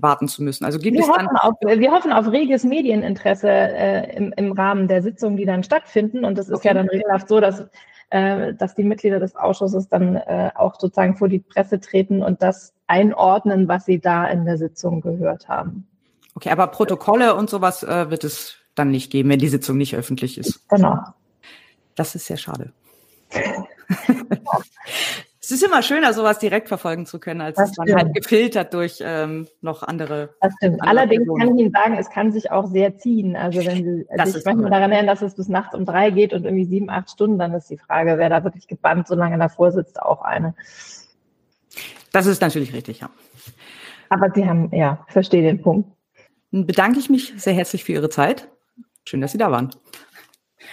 [0.02, 0.64] warten zu müssen.
[0.64, 4.88] Also gibt wir es dann auf, wir hoffen auf reges Medieninteresse äh, im, im Rahmen
[4.88, 6.24] der Sitzungen, die dann stattfinden.
[6.24, 6.68] Und das ist okay.
[6.68, 7.66] ja dann regelhaft so, dass,
[8.10, 12.42] äh, dass die Mitglieder des Ausschusses dann äh, auch sozusagen vor die Presse treten und
[12.42, 15.86] das einordnen, was sie da in der Sitzung gehört haben.
[16.34, 19.96] Okay, aber Protokolle und sowas äh, wird es dann nicht geben, wenn die Sitzung nicht
[19.96, 20.68] öffentlich ist.
[20.68, 20.98] Genau.
[21.94, 22.72] Das ist sehr schade.
[25.50, 28.72] Es ist immer schöner, sowas direkt verfolgen zu können, als das es dann halt gefiltert
[28.72, 30.30] durch ähm, noch andere.
[30.40, 30.80] Das stimmt.
[30.80, 31.40] Andere Allerdings Personen.
[31.40, 33.34] kann ich Ihnen sagen, es kann sich auch sehr ziehen.
[33.34, 36.32] Also wenn Sie also sich manchmal daran erinnern, dass es bis nachts um drei geht
[36.32, 39.38] und irgendwie sieben, acht Stunden, dann ist die Frage, wer da wirklich gebannt so lange
[39.38, 40.54] davor sitzt, auch eine.
[42.12, 43.10] Das ist natürlich richtig, ja.
[44.08, 45.90] Aber Sie haben, ja, verstehe den Punkt.
[46.52, 48.46] Dann bedanke ich mich sehr herzlich für Ihre Zeit.
[49.04, 49.70] Schön, dass Sie da waren.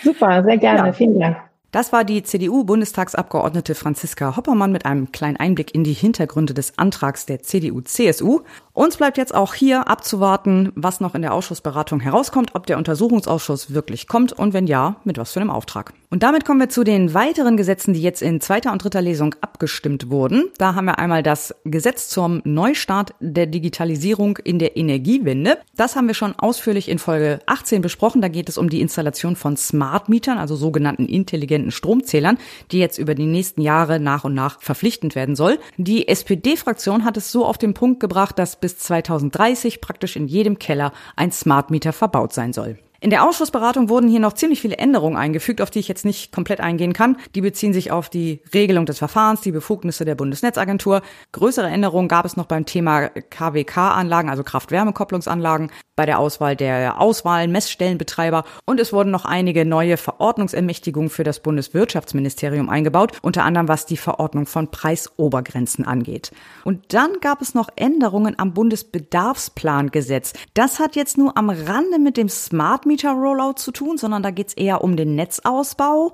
[0.03, 0.89] Super, sehr gerne.
[0.89, 0.93] Ja.
[0.93, 1.38] Vielen Dank.
[1.72, 7.26] Das war die CDU-Bundestagsabgeordnete Franziska Hoppermann mit einem kleinen Einblick in die Hintergründe des Antrags
[7.26, 8.41] der CDU-CSU.
[8.78, 13.73] Uns bleibt jetzt auch hier abzuwarten, was noch in der Ausschussberatung herauskommt, ob der Untersuchungsausschuss
[13.73, 15.93] wirklich kommt und wenn ja, mit was für einem Auftrag.
[16.09, 19.36] Und damit kommen wir zu den weiteren Gesetzen, die jetzt in zweiter und dritter Lesung
[19.41, 20.45] abgestimmt wurden.
[20.57, 25.57] Da haben wir einmal das Gesetz zum Neustart der Digitalisierung in der Energiewende.
[25.75, 28.21] Das haben wir schon ausführlich in Folge 18 besprochen.
[28.21, 32.38] Da geht es um die Installation von Smart Mietern, also sogenannten intelligenten Stromzählern,
[32.71, 35.59] die jetzt über die nächsten Jahre nach und nach verpflichtend werden soll.
[35.75, 40.59] Die SPD-Fraktion hat es so auf den Punkt gebracht, dass bis 2030 praktisch in jedem
[40.59, 42.78] Keller ein Smart Meter verbaut sein soll.
[42.99, 46.31] In der Ausschussberatung wurden hier noch ziemlich viele Änderungen eingefügt, auf die ich jetzt nicht
[46.31, 47.17] komplett eingehen kann.
[47.35, 51.01] Die beziehen sich auf die Regelung des Verfahrens, die Befugnisse der Bundesnetzagentur.
[51.31, 57.47] Größere Änderungen gab es noch beim Thema KWK-Anlagen, also Kraft-Wärme-Kopplungsanlagen, bei der Auswahl der Auswahl
[57.47, 63.87] Messstellenbetreiber und es wurden noch einige neue Verordnungsermächtigungen für das Bundeswirtschaftsministerium eingebaut, unter anderem was
[63.87, 66.31] die Verordnung von Preisobergrenzen angeht.
[66.63, 70.33] Und dann gab es noch Änderungen am Bundesbedarfsplangesetz.
[70.53, 74.31] Das hat jetzt nur am Rande mit dem Smart Meter Rollout zu tun, sondern da
[74.31, 76.13] geht es eher um den Netzausbau.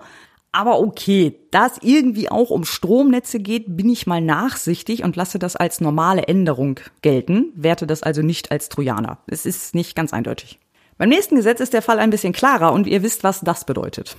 [0.51, 5.39] Aber okay, da es irgendwie auch um Stromnetze geht, bin ich mal nachsichtig und lasse
[5.39, 9.17] das als normale Änderung gelten, werte das also nicht als Trojaner.
[9.25, 10.59] Es ist nicht ganz eindeutig.
[10.99, 14.15] Beim nächsten Gesetz ist der Fall ein bisschen klarer und ihr wisst, was das bedeutet.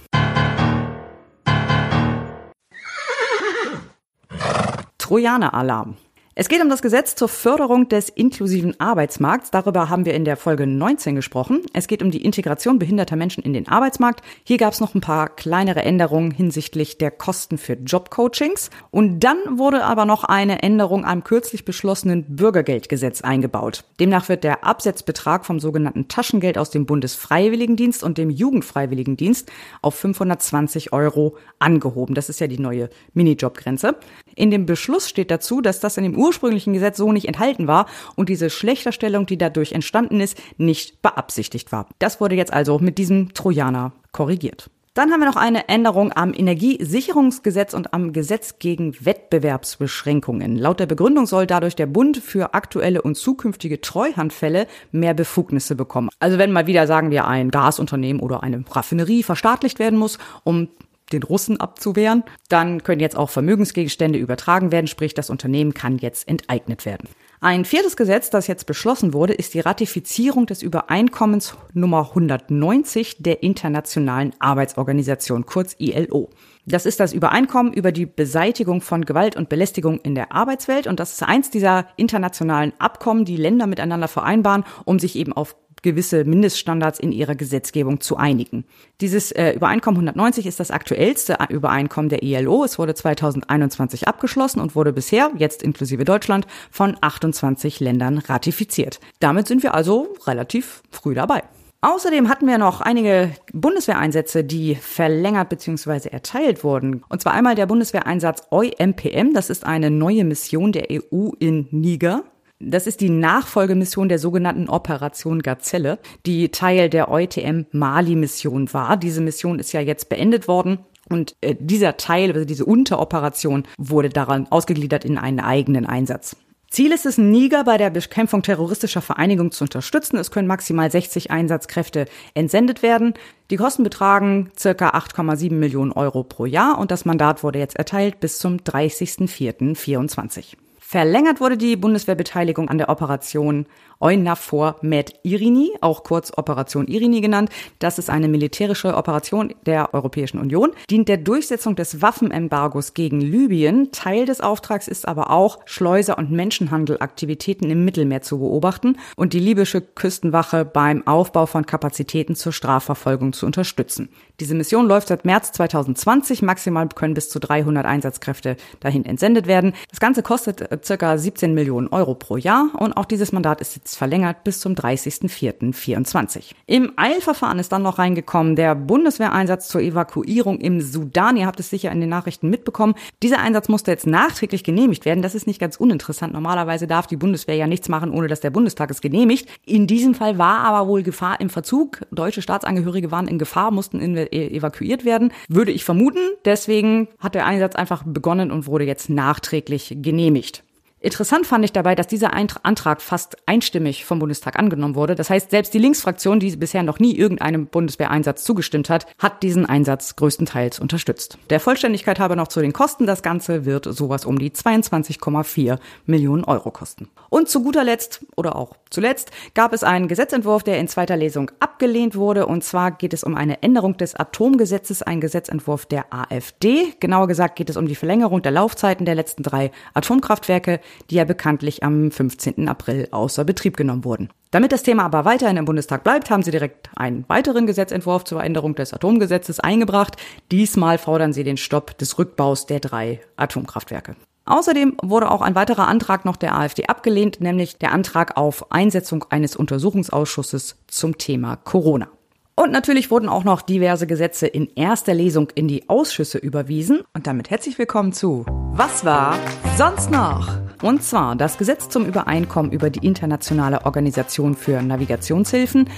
[4.98, 5.96] Trojaner-Alarm.
[6.36, 9.52] Es geht um das Gesetz zur Förderung des inklusiven Arbeitsmarkts.
[9.52, 11.60] Darüber haben wir in der Folge 19 gesprochen.
[11.72, 14.20] Es geht um die Integration behinderter Menschen in den Arbeitsmarkt.
[14.42, 18.70] Hier gab es noch ein paar kleinere Änderungen hinsichtlich der Kosten für Jobcoachings.
[18.90, 23.84] Und dann wurde aber noch eine Änderung am kürzlich beschlossenen Bürgergeldgesetz eingebaut.
[24.00, 30.92] Demnach wird der Absetzbetrag vom sogenannten Taschengeld aus dem Bundesfreiwilligendienst und dem Jugendfreiwilligendienst auf 520
[30.92, 32.16] Euro angehoben.
[32.16, 33.94] Das ist ja die neue Minijobgrenze.
[34.34, 37.86] In dem Beschluss steht dazu, dass das in dem ursprünglichen Gesetz so nicht enthalten war
[38.16, 41.88] und diese Schlechterstellung, die dadurch entstanden ist, nicht beabsichtigt war.
[41.98, 44.70] Das wurde jetzt also mit diesem Trojaner korrigiert.
[44.94, 50.54] Dann haben wir noch eine Änderung am Energiesicherungsgesetz und am Gesetz gegen Wettbewerbsbeschränkungen.
[50.54, 56.10] Laut der Begründung soll dadurch der Bund für aktuelle und zukünftige Treuhandfälle mehr Befugnisse bekommen.
[56.20, 60.68] Also wenn mal wieder, sagen wir, ein Gasunternehmen oder eine Raffinerie verstaatlicht werden muss, um
[61.12, 62.24] den Russen abzuwehren.
[62.48, 67.08] Dann können jetzt auch Vermögensgegenstände übertragen werden, sprich das Unternehmen kann jetzt enteignet werden.
[67.40, 73.42] Ein viertes Gesetz, das jetzt beschlossen wurde, ist die Ratifizierung des Übereinkommens Nummer 190 der
[73.42, 76.30] Internationalen Arbeitsorganisation, kurz ILO.
[76.64, 80.98] Das ist das Übereinkommen über die Beseitigung von Gewalt und Belästigung in der Arbeitswelt und
[80.98, 85.54] das ist eins dieser internationalen Abkommen, die Länder miteinander vereinbaren, um sich eben auf
[85.84, 88.64] gewisse Mindeststandards in ihrer Gesetzgebung zu einigen.
[89.00, 92.64] Dieses äh, Übereinkommen 190 ist das aktuellste Übereinkommen der ILO.
[92.64, 98.98] Es wurde 2021 abgeschlossen und wurde bisher, jetzt inklusive Deutschland, von 28 Ländern ratifiziert.
[99.20, 101.44] Damit sind wir also relativ früh dabei.
[101.82, 106.08] Außerdem hatten wir noch einige Bundeswehreinsätze, die verlängert bzw.
[106.08, 107.04] erteilt wurden.
[107.10, 109.34] Und zwar einmal der Bundeswehreinsatz EUMPM.
[109.34, 112.24] Das ist eine neue Mission der EU in Niger.
[112.66, 118.96] Das ist die Nachfolgemission der sogenannten Operation Gazelle, die Teil der EUTM Mali-Mission war.
[118.96, 120.78] Diese Mission ist ja jetzt beendet worden.
[121.10, 126.36] Und äh, dieser Teil, also diese Unteroperation, wurde daran ausgegliedert in einen eigenen Einsatz.
[126.70, 130.16] Ziel ist es, Niger bei der Bekämpfung terroristischer Vereinigung zu unterstützen.
[130.16, 133.14] Es können maximal 60 Einsatzkräfte entsendet werden.
[133.50, 138.18] Die Kosten betragen circa 8,7 Millionen Euro pro Jahr und das Mandat wurde jetzt erteilt
[138.18, 140.56] bis zum 30.04.24.
[140.86, 143.64] Verlängert wurde die Bundeswehrbeteiligung an der Operation
[144.04, 147.48] EUNAVFOR Med Irini, auch kurz Operation Irini genannt.
[147.78, 153.92] Das ist eine militärische Operation der Europäischen Union, dient der Durchsetzung des Waffenembargos gegen Libyen.
[153.92, 159.40] Teil des Auftrags ist aber auch, Schleuser- und Menschenhandelaktivitäten im Mittelmeer zu beobachten und die
[159.40, 164.10] libysche Küstenwache beim Aufbau von Kapazitäten zur Strafverfolgung zu unterstützen.
[164.40, 166.42] Diese Mission läuft seit März 2020.
[166.42, 169.72] Maximal können bis zu 300 Einsatzkräfte dahin entsendet werden.
[169.90, 173.76] Das Ganze kostet äh, circa 17 Millionen Euro pro Jahr und auch dieses Mandat ist
[173.76, 176.52] jetzt verlängert bis zum 30.04.24.
[176.66, 181.36] Im Eilverfahren ist dann noch reingekommen der Bundeswehreinsatz zur Evakuierung im Sudan.
[181.36, 182.94] Ihr habt es sicher in den Nachrichten mitbekommen.
[183.22, 185.22] Dieser Einsatz musste jetzt nachträglich genehmigt werden.
[185.22, 186.32] Das ist nicht ganz uninteressant.
[186.32, 189.48] Normalerweise darf die Bundeswehr ja nichts machen, ohne dass der Bundestag es genehmigt.
[189.66, 192.02] In diesem Fall war aber wohl Gefahr im Verzug.
[192.10, 196.20] Deutsche Staatsangehörige waren in Gefahr, mussten evakuiert werden, würde ich vermuten.
[196.44, 200.64] Deswegen hat der Einsatz einfach begonnen und wurde jetzt nachträglich genehmigt.
[201.04, 205.14] Interessant fand ich dabei, dass dieser Antrag fast einstimmig vom Bundestag angenommen wurde.
[205.14, 209.66] Das heißt, selbst die Linksfraktion, die bisher noch nie irgendeinem Bundeswehreinsatz zugestimmt hat, hat diesen
[209.66, 211.36] Einsatz größtenteils unterstützt.
[211.50, 213.04] Der Vollständigkeit habe noch zu den Kosten.
[213.04, 217.10] Das Ganze wird sowas um die 22,4 Millionen Euro kosten.
[217.28, 221.50] Und zu guter Letzt oder auch zuletzt gab es einen Gesetzentwurf, der in zweiter Lesung
[221.60, 222.46] abgelehnt wurde.
[222.46, 226.94] Und zwar geht es um eine Änderung des Atomgesetzes, ein Gesetzentwurf der AfD.
[226.98, 230.80] Genauer gesagt geht es um die Verlängerung der Laufzeiten der letzten drei Atomkraftwerke
[231.10, 232.68] die ja bekanntlich am 15.
[232.68, 234.30] April außer Betrieb genommen wurden.
[234.50, 238.42] Damit das Thema aber weiterhin im Bundestag bleibt, haben sie direkt einen weiteren Gesetzentwurf zur
[238.42, 240.16] Änderung des Atomgesetzes eingebracht.
[240.52, 244.14] Diesmal fordern sie den Stopp des Rückbaus der drei Atomkraftwerke.
[244.46, 249.24] Außerdem wurde auch ein weiterer Antrag noch der AfD abgelehnt, nämlich der Antrag auf Einsetzung
[249.30, 252.08] eines Untersuchungsausschusses zum Thema Corona.
[252.56, 257.02] Und natürlich wurden auch noch diverse Gesetze in erster Lesung in die Ausschüsse überwiesen.
[257.14, 259.36] Und damit herzlich willkommen zu Was war
[259.76, 260.63] sonst noch?
[260.84, 265.88] Und zwar das Gesetz zum Übereinkommen über die Internationale Organisation für Navigationshilfen,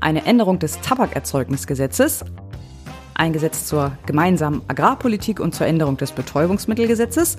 [0.00, 2.24] eine Änderung des Tabakerzeugnisgesetzes,
[3.12, 7.36] ein Gesetz zur gemeinsamen Agrarpolitik und zur Änderung des Betäubungsmittelgesetzes,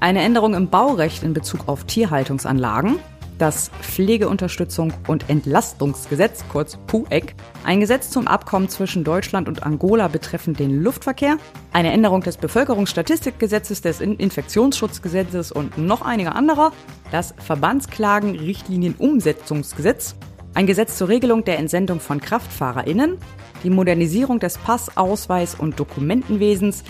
[0.00, 2.98] eine Änderung im Baurecht in Bezug auf Tierhaltungsanlagen,
[3.38, 7.34] das Pflegeunterstützung und Entlastungsgesetz, kurz PUEC,
[7.64, 11.36] ein Gesetz zum Abkommen zwischen Deutschland und Angola betreffend den Luftverkehr,
[11.72, 16.72] eine Änderung des Bevölkerungsstatistikgesetzes, des Infektionsschutzgesetzes und noch einige anderer,
[17.12, 20.16] das Verbandsklagen-Richtlinienumsetzungsgesetz,
[20.54, 23.18] ein Gesetz zur Regelung der Entsendung von KraftfahrerInnen,
[23.62, 26.82] die Modernisierung des Pass-, Ausweis- und Dokumentenwesens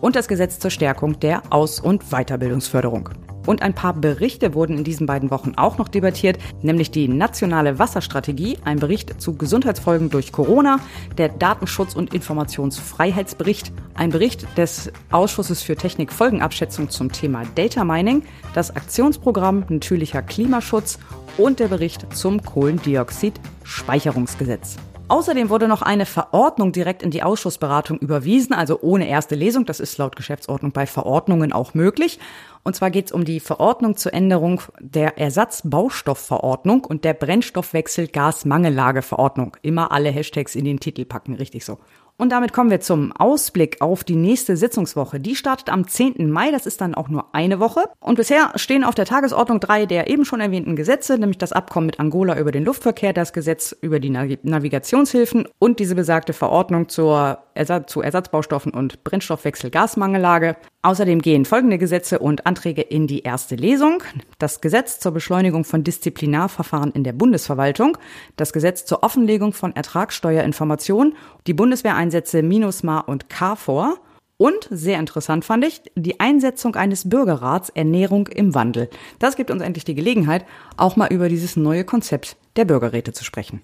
[0.00, 3.10] und das Gesetz zur Stärkung der Aus- und Weiterbildungsförderung.
[3.46, 7.78] Und ein paar Berichte wurden in diesen beiden Wochen auch noch debattiert, nämlich die nationale
[7.78, 10.78] Wasserstrategie, ein Bericht zu Gesundheitsfolgen durch Corona,
[11.18, 18.22] der Datenschutz- und Informationsfreiheitsbericht, ein Bericht des Ausschusses für Technikfolgenabschätzung zum Thema Data Mining,
[18.54, 20.98] das Aktionsprogramm natürlicher Klimaschutz
[21.38, 24.76] und der Bericht zum Kohlendioxid-Speicherungsgesetz.
[25.12, 29.66] Außerdem wurde noch eine Verordnung direkt in die Ausschussberatung überwiesen, also ohne erste Lesung.
[29.66, 32.18] Das ist laut Geschäftsordnung bei Verordnungen auch möglich.
[32.62, 39.58] Und zwar geht es um die Verordnung zur Änderung der Ersatzbaustoffverordnung und der Brennstoffwechselgasmangellageverordnung.
[39.60, 41.76] Immer alle Hashtags in den Titel packen, richtig so.
[42.18, 45.18] Und damit kommen wir zum Ausblick auf die nächste Sitzungswoche.
[45.18, 46.30] Die startet am 10.
[46.30, 47.84] Mai, das ist dann auch nur eine Woche.
[48.00, 51.86] Und bisher stehen auf der Tagesordnung drei der eben schon erwähnten Gesetze, nämlich das Abkommen
[51.86, 57.38] mit Angola über den Luftverkehr, das Gesetz über die Navigationshilfen und diese besagte Verordnung zur
[57.86, 60.56] Zu Ersatzbaustoffen und Brennstoffwechselgasmangellage.
[60.82, 64.02] Außerdem gehen folgende Gesetze und Anträge in die erste Lesung.
[64.38, 67.96] Das Gesetz zur Beschleunigung von Disziplinarverfahren in der Bundesverwaltung,
[68.36, 71.14] das Gesetz zur Offenlegung von Ertragssteuerinformationen,
[71.46, 73.98] die Bundeswehreinsätze MINUSMA und KFOR
[74.42, 78.90] und, sehr interessant fand ich, die Einsetzung eines Bürgerrats Ernährung im Wandel.
[79.20, 80.44] Das gibt uns endlich die Gelegenheit,
[80.76, 83.62] auch mal über dieses neue Konzept der Bürgerräte zu sprechen.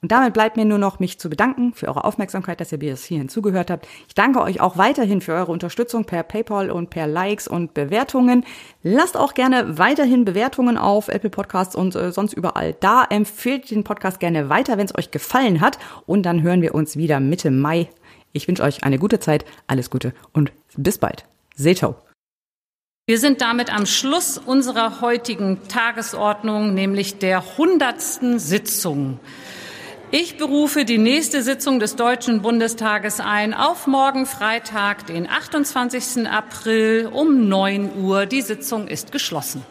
[0.00, 3.04] Und damit bleibt mir nur noch, mich zu bedanken für eure Aufmerksamkeit, dass ihr bis
[3.04, 3.88] hierhin zugehört habt.
[4.06, 8.44] Ich danke euch auch weiterhin für eure Unterstützung per PayPal und per Likes und Bewertungen.
[8.82, 13.04] Lasst auch gerne weiterhin Bewertungen auf Apple Podcasts und äh, sonst überall da.
[13.10, 15.78] Empfehlt den Podcast gerne weiter, wenn es euch gefallen hat.
[16.06, 17.88] Und dann hören wir uns wieder Mitte Mai.
[18.32, 21.24] Ich wünsche euch eine gute Zeit, alles Gute und bis bald.
[21.56, 21.96] Seto.
[23.08, 29.18] Wir sind damit am Schluss unserer heutigen Tagesordnung, nämlich der hundertsten Sitzung.
[30.10, 36.26] Ich berufe die nächste Sitzung des Deutschen Bundestages ein auf morgen Freitag, den 28.
[36.26, 38.24] April um 9 Uhr.
[38.24, 39.62] Die Sitzung ist geschlossen.